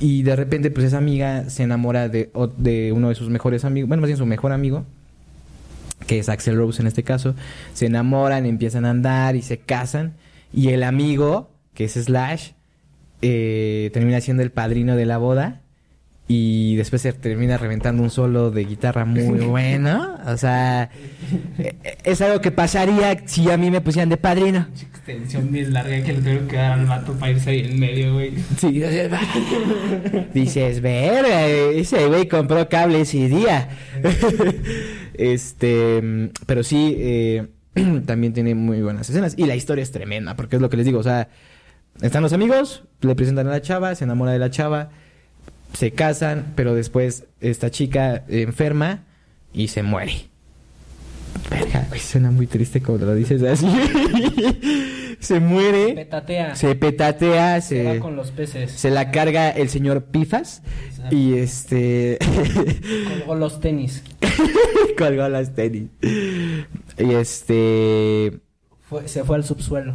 [0.00, 3.88] y de repente, pues esa amiga se enamora de, de uno de sus mejores amigos,
[3.88, 4.84] bueno, más bien su mejor amigo,
[6.06, 7.34] que es Axel Rose en este caso.
[7.72, 10.14] Se enamoran, empiezan a andar y se casan.
[10.52, 12.50] Y el amigo, que es Slash,
[13.22, 15.62] eh, termina siendo el padrino de la boda.
[16.26, 20.16] Y después se termina reventando un solo de guitarra muy bueno.
[20.26, 20.90] O sea,
[21.58, 24.66] eh, es algo que pasaría si a mí me pusieran de padrino.
[24.74, 28.14] Extensión bien larga que le tuvieron que dar al vato para irse ahí en medio,
[28.14, 28.32] güey.
[28.56, 29.20] Sí, o sea,
[30.34, 33.68] dices, verga, ese güey compró cable ese día.
[35.14, 37.48] este, pero sí, eh,
[38.06, 39.34] también tiene muy buenas escenas.
[39.36, 41.28] Y la historia es tremenda, porque es lo que les digo, o sea,
[42.00, 44.88] están los amigos, le presentan a la chava, se enamora de la chava,
[45.74, 49.04] se casan, pero después esta chica enferma
[49.52, 50.28] y se muere.
[51.50, 53.66] Verga, güey, suena muy triste cuando lo dices así.
[55.20, 56.54] se muere, Petatea.
[56.54, 58.70] se petatea, Se se, va con los peces.
[58.70, 61.14] se la carga el señor Pifas Exacto.
[61.16, 62.18] y este
[63.18, 64.02] Colgó los tenis.
[64.98, 65.88] colgó las tenis.
[66.02, 68.38] Y este
[68.88, 69.94] Fue- se fue al subsuelo.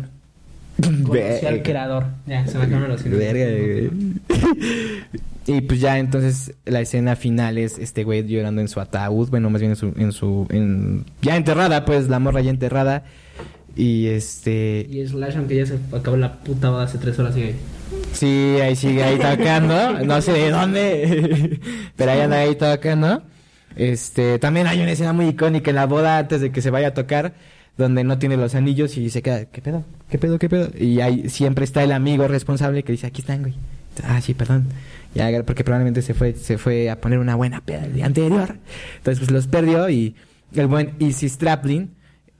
[0.81, 2.05] Conoció al creador.
[2.27, 3.89] Ya, se me acabaron los Verga, güey.
[5.49, 9.49] Y pues ya entonces la escena final es este güey llorando en su ataúd, bueno,
[9.49, 13.03] más bien en su, en su, en, ya enterrada, pues la morra ya enterrada.
[13.75, 17.47] Y este, Y Slash, aunque ya se acabó la puta boda hace tres horas, sigue
[17.47, 17.55] ahí.
[18.13, 21.59] sí, ahí sigue ahí tocando, no sé de dónde,
[21.95, 23.23] pero ahí anda ahí tocando.
[23.75, 26.89] Este, también hay una escena muy icónica en la boda antes de que se vaya
[26.89, 27.33] a tocar,
[27.75, 29.83] donde no tiene los anillos y se queda, ¿qué pedo?
[30.11, 30.37] ¿Qué pedo?
[30.37, 30.69] ¿Qué pedo?
[30.77, 33.55] Y ahí siempre está el amigo responsable que dice, aquí están, güey.
[34.03, 34.67] Ah, sí, perdón.
[35.13, 38.57] Ya, porque probablemente se fue, se fue a poner una buena peda el día anterior.
[38.97, 40.15] Entonces, pues los perdió y
[40.55, 41.95] el buen Easy Straplin.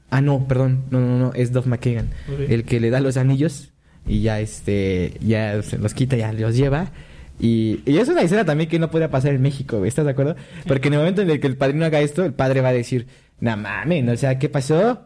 [0.09, 0.83] Ah, no, perdón.
[0.91, 1.33] No, no, no.
[1.33, 2.09] Es Dove McKagan.
[2.47, 3.71] El que le da los anillos
[4.07, 6.91] y ya, este, ya se los quita, ya los lleva.
[7.39, 9.85] Y, y es una escena también que no podría pasar en México.
[9.85, 10.35] ¿Estás de acuerdo?
[10.67, 12.73] Porque en el momento en el que el padrino haga esto, el padre va a
[12.73, 13.07] decir,
[13.39, 15.05] no mames, o sea, ¿qué pasó?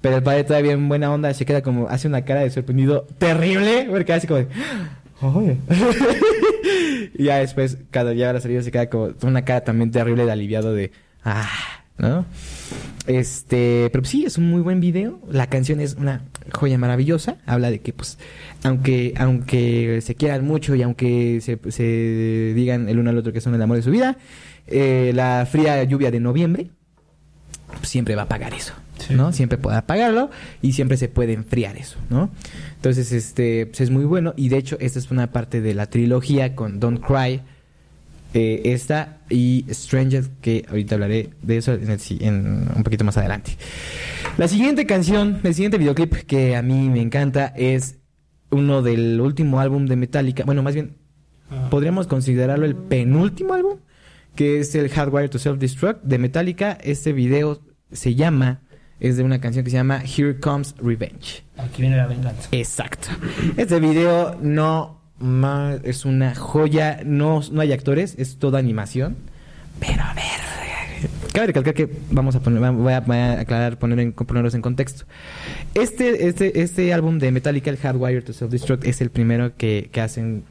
[0.00, 3.06] Pero el padre todavía en buena onda se queda como, hace una cara de sorprendido
[3.18, 4.44] terrible, porque hace como
[7.14, 10.32] y ya después, cada día la salida se queda como una cara también terrible de
[10.32, 10.92] aliviado de,
[11.24, 11.48] ah,
[11.98, 12.24] ¿no?
[13.06, 15.20] Este, pero sí, es un muy buen video.
[15.30, 16.22] La canción es una
[16.52, 17.36] joya maravillosa.
[17.44, 18.18] Habla de que, pues,
[18.62, 23.40] aunque, aunque se quieran mucho y aunque se, se digan el uno al otro que
[23.40, 24.16] son el amor de su vida,
[24.66, 26.70] eh, la fría lluvia de noviembre
[27.66, 28.72] pues, siempre va a pagar eso,
[29.06, 29.14] Sí.
[29.14, 29.32] ¿no?
[29.32, 30.30] Siempre puede apagarlo
[30.62, 32.30] y siempre se puede enfriar eso, ¿no?
[32.76, 35.86] Entonces, este, pues es muy bueno y de hecho esta es una parte de la
[35.86, 37.40] trilogía con Don't Cry,
[38.34, 43.04] eh, esta y Stranger, que ahorita hablaré de eso en, el si- en un poquito
[43.04, 43.52] más adelante.
[44.38, 47.98] La siguiente canción, el siguiente videoclip que a mí me encanta es
[48.50, 50.96] uno del último álbum de Metallica, bueno, más bien
[51.70, 53.78] podríamos considerarlo el penúltimo álbum,
[54.34, 56.72] que es el Hardwire to Self-Destruct de Metallica.
[56.82, 57.60] Este video
[57.92, 58.62] se llama
[59.00, 61.42] es de una canción que se llama Here Comes Revenge.
[61.56, 62.48] Aquí viene la venganza.
[62.52, 63.08] Exacto.
[63.56, 69.16] Este video no ma- es una joya, no, no hay actores, es toda animación.
[69.80, 73.98] Pero a ver, cabe recalcar que vamos a poner, voy a, voy a aclarar, poner
[74.00, 75.04] en, ponerlos en contexto.
[75.74, 80.00] Este, este, este álbum de Metallica, el Hardwire to Self-Destruct, es el primero que, que
[80.00, 80.44] hacen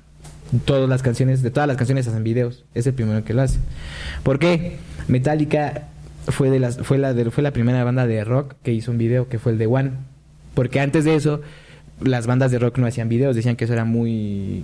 [0.66, 2.66] todas las canciones, de todas las canciones hacen videos.
[2.74, 3.58] Es el primero que lo hace.
[4.24, 4.78] ¿Por qué?
[5.08, 5.88] Metallica
[6.28, 8.98] fue de las, fue la de- fue la primera banda de rock que hizo un
[8.98, 9.92] video, que fue el de One.
[10.54, 11.42] Porque antes de eso,
[12.02, 14.64] las bandas de rock no hacían videos, decían que eso era muy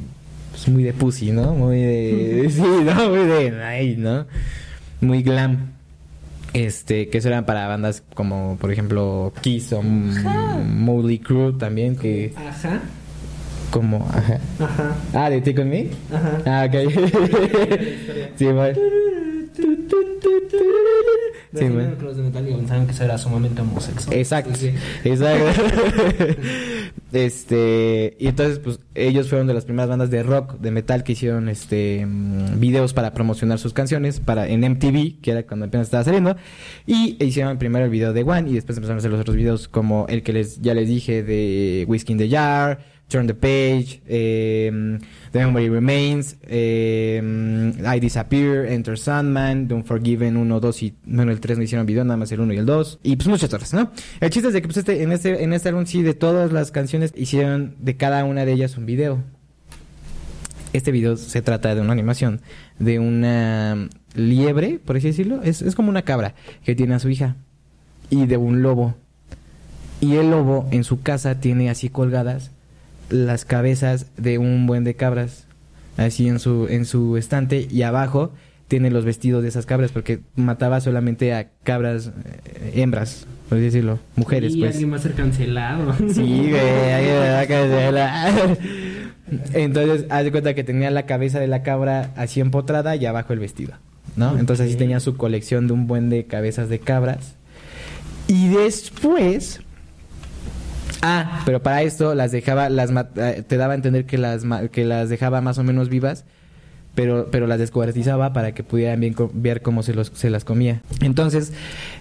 [0.51, 1.53] pues, muy de pussy, ¿no?
[1.53, 4.25] Muy de sí, no, muy de ay, ¿no?
[5.01, 5.71] Muy glam.
[6.53, 12.33] Este, que eso eran para bandas como, por ejemplo, Kiss o Motley Crue también, que
[12.35, 12.81] Ajá.
[13.69, 14.39] como, ajá.
[14.59, 14.95] Ajá.
[15.13, 15.87] Ah, de Take On Me.
[16.11, 16.41] Ajá.
[16.47, 16.91] Ah, ok.
[18.35, 18.79] sí, bueno.
[21.51, 21.95] Sí, Sí, bueno.
[21.99, 24.15] los de Metallica pensaron que eso era sumamente homosexual.
[24.15, 24.71] Exacto, Sí,
[25.03, 25.09] sí.
[25.09, 25.63] exacto.
[27.11, 31.13] este, y entonces, pues, ellos fueron de las primeras bandas de rock, de metal, que
[31.13, 35.87] hicieron este mm, videos para promocionar sus canciones para en MTV, que era cuando apenas
[35.87, 36.35] estaba saliendo,
[36.85, 39.67] y hicieron primero el video de One y después empezaron a hacer los otros videos
[39.67, 42.79] como el que les ya les dije de Whiskey in the Jar,
[43.09, 44.99] Turn the Page, eh,
[45.31, 47.19] The Memory Remains, eh,
[47.83, 50.93] I Disappear, Enter Sandman, The Unforgiven 1, 2 y...
[51.05, 52.99] Bueno, el 3 no hicieron video, nada más el 1 y el 2.
[53.03, 53.91] Y pues muchas otras, ¿no?
[54.19, 56.51] El chiste es de que pues este, en, este, en este álbum sí, de todas
[56.51, 59.23] las canciones, hicieron de cada una de ellas un video.
[60.71, 62.41] Este video se trata de una animación
[62.77, 65.41] de una liebre, por así decirlo.
[65.41, 67.37] Es, es como una cabra que tiene a su hija.
[68.11, 68.95] Y de un lobo.
[69.99, 72.51] Y el lobo en su casa tiene así colgadas
[73.09, 75.45] las cabezas de un buen de cabras.
[75.97, 77.67] Así en su, en su estante.
[77.69, 78.31] Y abajo
[78.67, 79.91] tiene los vestidos de esas cabras.
[79.91, 82.11] Porque mataba solamente a cabras
[82.45, 83.99] eh, hembras, por decirlo.
[84.15, 84.71] Mujeres, y pues.
[84.71, 85.95] alguien va a ser cancelado.
[86.13, 88.57] Sí, güey, ahí me va a cancelar.
[89.53, 93.33] Entonces, haz de cuenta que tenía la cabeza de la cabra así empotrada y abajo
[93.33, 93.73] el vestido,
[94.15, 94.37] ¿no?
[94.39, 97.35] Entonces así tenía su colección de un buen de cabezas de cabras.
[98.27, 99.61] Y después...
[101.01, 104.83] Ah, pero para esto las dejaba, las eh, te daba a entender que las, que
[104.85, 106.25] las dejaba más o menos vivas,
[106.95, 110.81] pero, pero las descuartizaba para que pudieran bien ver cómo se, los, se las comía.
[111.01, 111.53] Entonces,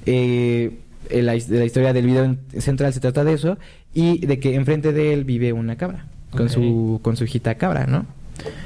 [0.07, 0.79] eh,
[1.11, 3.57] la, his- la historia del video en- central se trata de eso
[3.95, 7.87] y de que enfrente de él vive una cabra con su con su hijita cabra,
[7.87, 8.05] ¿no?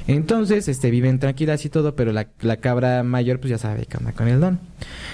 [0.06, 3.96] Entonces, este, viven tranquilas y todo, pero la, la cabra mayor, pues ya sabe que
[3.96, 4.58] anda con el don.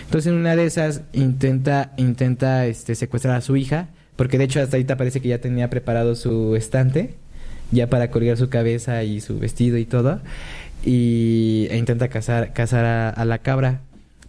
[0.04, 3.88] Entonces, en una de esas intenta, intenta, este, secuestrar a su hija,
[4.18, 7.14] porque de hecho hasta ahorita parece que ya tenía preparado su estante,
[7.70, 10.20] ya para colgar su cabeza y su vestido y todo,
[10.84, 12.52] y e intenta cazar,
[13.16, 13.82] a, la cabra,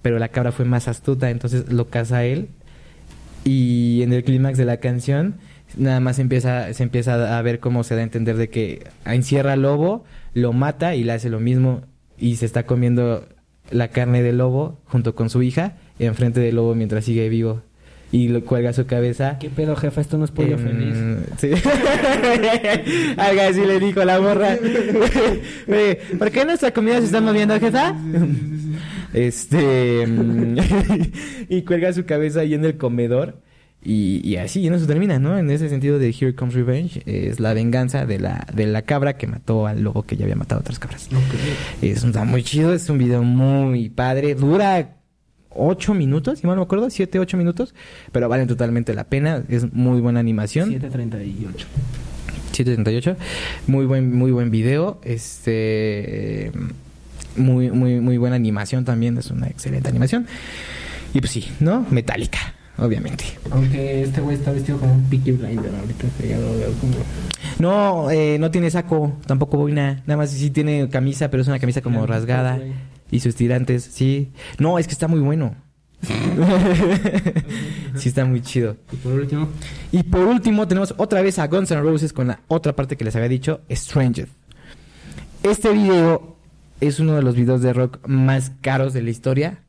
[0.04, 2.50] pero la cabra fue más astuta, entonces lo caza él,
[3.44, 5.38] y en el clímax de la canción
[5.76, 9.54] nada más empieza se empieza a ver cómo se da a entender de que encierra
[9.54, 11.82] al lobo, lo mata y le hace lo mismo
[12.16, 13.28] y se está comiendo
[13.72, 17.64] la carne del lobo junto con su hija enfrente del lobo mientras sigue vivo
[18.12, 19.38] y lo cuelga su cabeza.
[19.40, 20.02] ¿Qué pedo, jefa?
[20.02, 20.96] Esto no es pollo en- feliz.
[21.38, 21.50] Sí.
[23.18, 24.58] Algo así le dijo la morra.
[26.18, 27.96] ¿Por qué nuestra comida se está moviendo, jefa?
[29.14, 30.06] Este.
[30.08, 30.58] mm,
[31.50, 33.42] y cuelga su cabeza ahí en el comedor.
[33.82, 35.38] Y, y así, y no se termina, ¿no?
[35.38, 39.16] En ese sentido de Here Comes Revenge, es la venganza de la, de la cabra
[39.16, 41.08] que mató al lobo que ya había matado a otras cabras.
[41.82, 44.36] Es un, está muy chido, es un video muy padre.
[44.36, 44.98] Dura
[45.50, 47.74] ocho minutos, si mal no me acuerdo, siete, ocho minutos.
[48.12, 49.44] Pero valen totalmente la pena.
[49.50, 50.70] Es muy buena animación.
[50.70, 51.68] 738.
[52.52, 53.16] 738.
[53.68, 55.00] Muy buen, muy buen video.
[55.04, 56.52] Este.
[57.36, 59.18] Muy, muy, muy buena animación también.
[59.18, 60.28] Es una excelente animación.
[61.14, 61.86] Y pues sí, ¿no?
[61.90, 63.26] Metálica, obviamente.
[63.52, 66.94] Aunque este güey está vestido como un Peaky Blinder ahorita, que ya lo veo como...
[67.58, 70.04] No, eh, no tiene saco, tampoco boina.
[70.06, 72.60] Nada más sí tiene camisa, pero es una camisa como rasgada.
[73.12, 74.32] Y sus tirantes, sí.
[74.58, 75.56] No, es que está muy bueno.
[77.96, 78.78] sí, está muy chido.
[78.92, 79.50] Y por último,
[79.92, 83.04] Y por último tenemos otra vez a Guns N' Roses con la otra parte que
[83.04, 84.28] les había dicho, Stranger.
[85.44, 86.38] Este video
[86.82, 89.64] es uno de los videos de rock más caros de la historia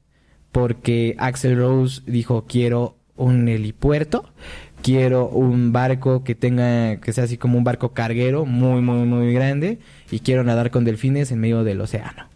[0.53, 4.25] porque Axel Rose dijo quiero un helipuerto,
[4.83, 9.33] quiero un barco que tenga que sea así como un barco carguero muy muy muy
[9.33, 9.79] grande
[10.11, 12.29] y quiero nadar con delfines en medio del océano.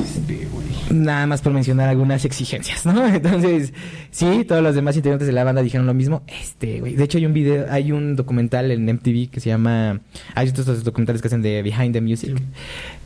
[0.00, 0.66] Este güey.
[0.90, 3.06] Nada más por mencionar algunas exigencias, ¿no?
[3.14, 3.72] Entonces,
[4.10, 6.22] sí, todos los demás integrantes de la banda dijeron lo mismo.
[6.26, 6.94] Este, güey.
[6.94, 10.00] De hecho, hay un video, hay un documental en MTV que se llama.
[10.34, 12.36] Hay estos estos documentales que hacen de Behind the Music.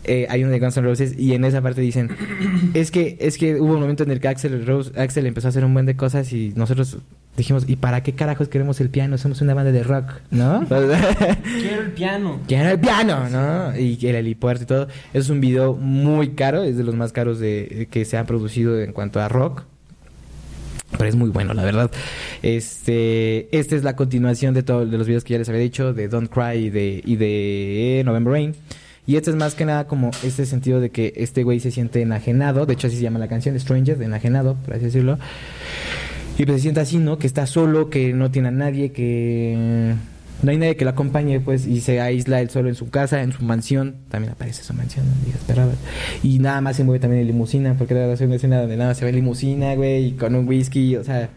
[0.04, 2.10] Eh, hay uno de Guns N' Roses y en esa parte dicen:
[2.74, 5.50] Es que, es que hubo un momento en el que Axel Rose, Axel empezó a
[5.50, 6.98] hacer un buen de cosas y nosotros
[7.36, 9.18] dijimos, ¿y para qué carajos queremos el piano?
[9.18, 10.64] Somos una banda de rock, ¿no?
[10.68, 12.40] Quiero el piano.
[12.46, 13.76] Quiero el piano, ¿no?
[13.78, 14.88] Y el helipuerto y todo.
[15.12, 18.80] Es un video muy caro, es de los más caros de, que se han producido
[18.80, 19.64] en cuanto a rock.
[20.92, 21.90] Pero es muy bueno, la verdad.
[22.42, 25.92] Este, esta es la continuación de todos de los videos que ya les había dicho,
[25.92, 28.54] de Don't Cry y de, y de November Rain.
[29.06, 32.00] Y este es más que nada como este sentido de que este güey se siente
[32.00, 32.64] enajenado.
[32.64, 35.18] De hecho, así se llama la canción, Stranger, de enajenado, por así decirlo.
[36.36, 37.18] Y pues se siente así, ¿no?
[37.18, 39.94] Que está solo, que no tiene a nadie, que
[40.42, 43.22] no hay nadie que lo acompañe, pues, y se aísla él solo en su casa,
[43.22, 43.96] en su mansión.
[44.08, 45.72] También aparece su mansión, esperaba.
[46.22, 48.98] Y nada más se mueve también en limusina, porque la una escena donde nada más
[48.98, 51.30] se ve limusina, güey, y con un whisky, o sea.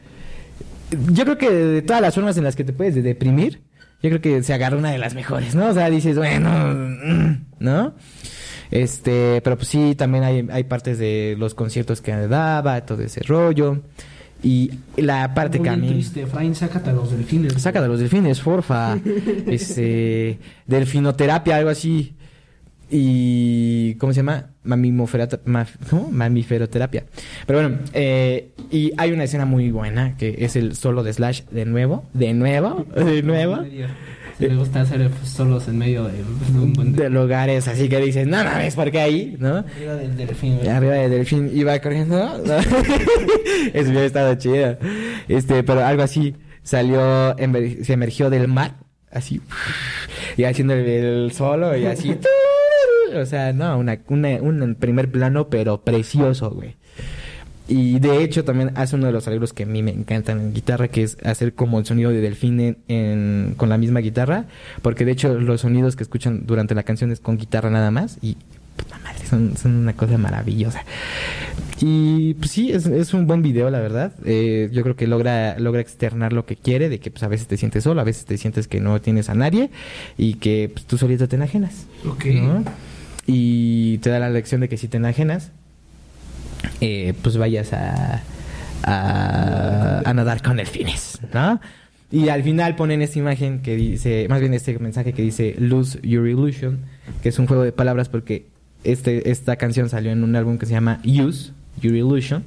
[1.11, 3.61] Yo creo que de todas las formas en las que te puedes deprimir,
[4.02, 5.68] yo creo que se agarra una de las mejores, ¿no?
[5.68, 6.49] O sea, dices, bueno,
[7.60, 7.94] ¿no?
[8.72, 13.22] Este, pero pues sí, también hay, hay partes de los conciertos que daba, todo ese
[13.24, 13.84] rollo.
[14.43, 15.89] Y la parte que a mí...
[15.89, 17.53] triste, Efraín, sácate a los delfines.
[17.53, 18.97] Sácate a los delfines, porfa.
[19.47, 22.14] este, delfinoterapia, algo así.
[22.89, 23.95] Y...
[23.95, 24.51] ¿Cómo se llama?
[25.89, 26.09] ¿Cómo?
[26.11, 27.05] Mamiferoterapia.
[27.45, 31.43] Pero bueno, eh, y hay una escena muy buena que es el solo de Slash
[31.51, 33.59] de nuevo, de nuevo, de nuevo.
[34.39, 36.22] Me gusta hacer solos en medio de,
[36.53, 37.09] un de...
[37.09, 39.35] lugares, así que dices, no mames, ¿por qué ahí?
[39.39, 39.57] ¿No?
[39.57, 40.68] Arriba del delfín.
[40.69, 42.43] Arriba del delfín iba corriendo.
[43.73, 44.77] Eso hubiera estado chido.
[45.27, 47.35] Este, pero algo así salió,
[47.81, 48.76] se emergió del mar,
[49.09, 49.41] así,
[50.35, 52.15] y haciendo el, solo y así.
[53.15, 56.76] o sea, no, una, una, un primer plano, pero precioso, güey.
[57.68, 60.53] Y de hecho también hace uno de los arreglos que a mí me encantan en
[60.53, 64.45] guitarra, que es hacer como el sonido de delfín en, con la misma guitarra,
[64.81, 68.19] porque de hecho los sonidos que escuchan durante la canción es con guitarra nada más
[68.22, 68.38] y
[68.77, 70.84] puta madre, son, son una cosa maravillosa.
[71.80, 74.14] Y pues sí, es, es un buen video, la verdad.
[74.26, 77.48] Eh, yo creo que logra, logra externar lo que quiere, de que pues a veces
[77.48, 79.69] te sientes solo, a veces te sientes que no tienes a nadie
[80.18, 81.88] y que pues, tú solito te enajenas.
[82.07, 82.26] Ok.
[83.27, 85.52] Y te da la lección de que si te enajenas,
[86.81, 88.21] eh, pues vayas a,
[88.84, 91.59] a, nadar con delfines, ¿no?
[92.09, 95.99] Y al final ponen esta imagen que dice, más bien este mensaje que dice Lose
[96.03, 96.79] Your Illusion,
[97.21, 98.45] que es un juego de palabras porque
[98.84, 101.51] este, esta canción salió en un álbum que se llama Use
[101.81, 102.43] Your Illusion.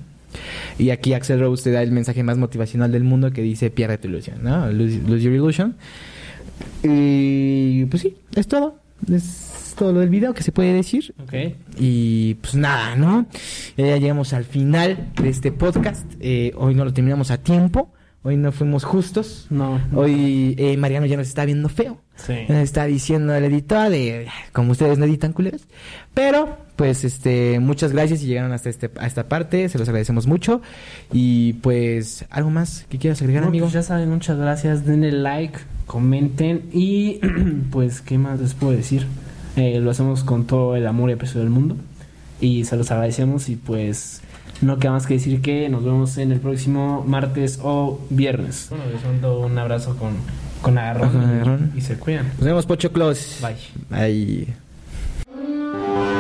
[0.78, 3.98] Y aquí Axel Rose te da el mensaje más motivacional del mundo que dice pierde
[3.98, 4.70] tu ilusión, ¿no?
[4.72, 5.76] Lose, lose Your Illusion.
[6.82, 8.76] Y pues sí, es todo.
[9.12, 9.49] Es
[9.81, 11.15] todo lo del video que se puede decir.
[11.78, 13.24] Y pues nada, ¿no?
[13.78, 16.05] Ya llegamos al final de este podcast.
[16.20, 17.90] Eh, hoy no lo terminamos a tiempo.
[18.23, 19.47] Hoy no fuimos justos.
[19.48, 19.81] No.
[19.94, 21.97] Hoy eh, Mariano ya nos está viendo feo.
[22.16, 22.35] Sí.
[22.47, 25.62] Nos está diciendo el editor de como ustedes no editan culeros.
[26.12, 29.70] Pero, pues, este, muchas gracias y llegaron hasta este, a esta parte.
[29.70, 30.61] Se los agradecemos mucho.
[31.11, 33.65] Y pues, ¿algo más que quieras agregar, amigo?
[33.65, 34.85] Pues ya saben, muchas gracias.
[34.85, 37.19] Denle like, comenten y
[37.70, 39.07] pues, ¿qué más les puedo decir?
[39.60, 41.76] Eh, lo hacemos con todo el amor y aprecio del mundo.
[42.40, 44.22] Y se los agradecemos y pues
[44.62, 48.68] no queda más que decir que nos vemos en el próximo martes o viernes.
[48.70, 50.14] Bueno, les mando un abrazo con,
[50.62, 52.28] con agarrón, y se cuidan.
[52.38, 53.46] Nos vemos, Pocho Close.
[53.90, 54.46] Bye.
[55.26, 56.19] Bye.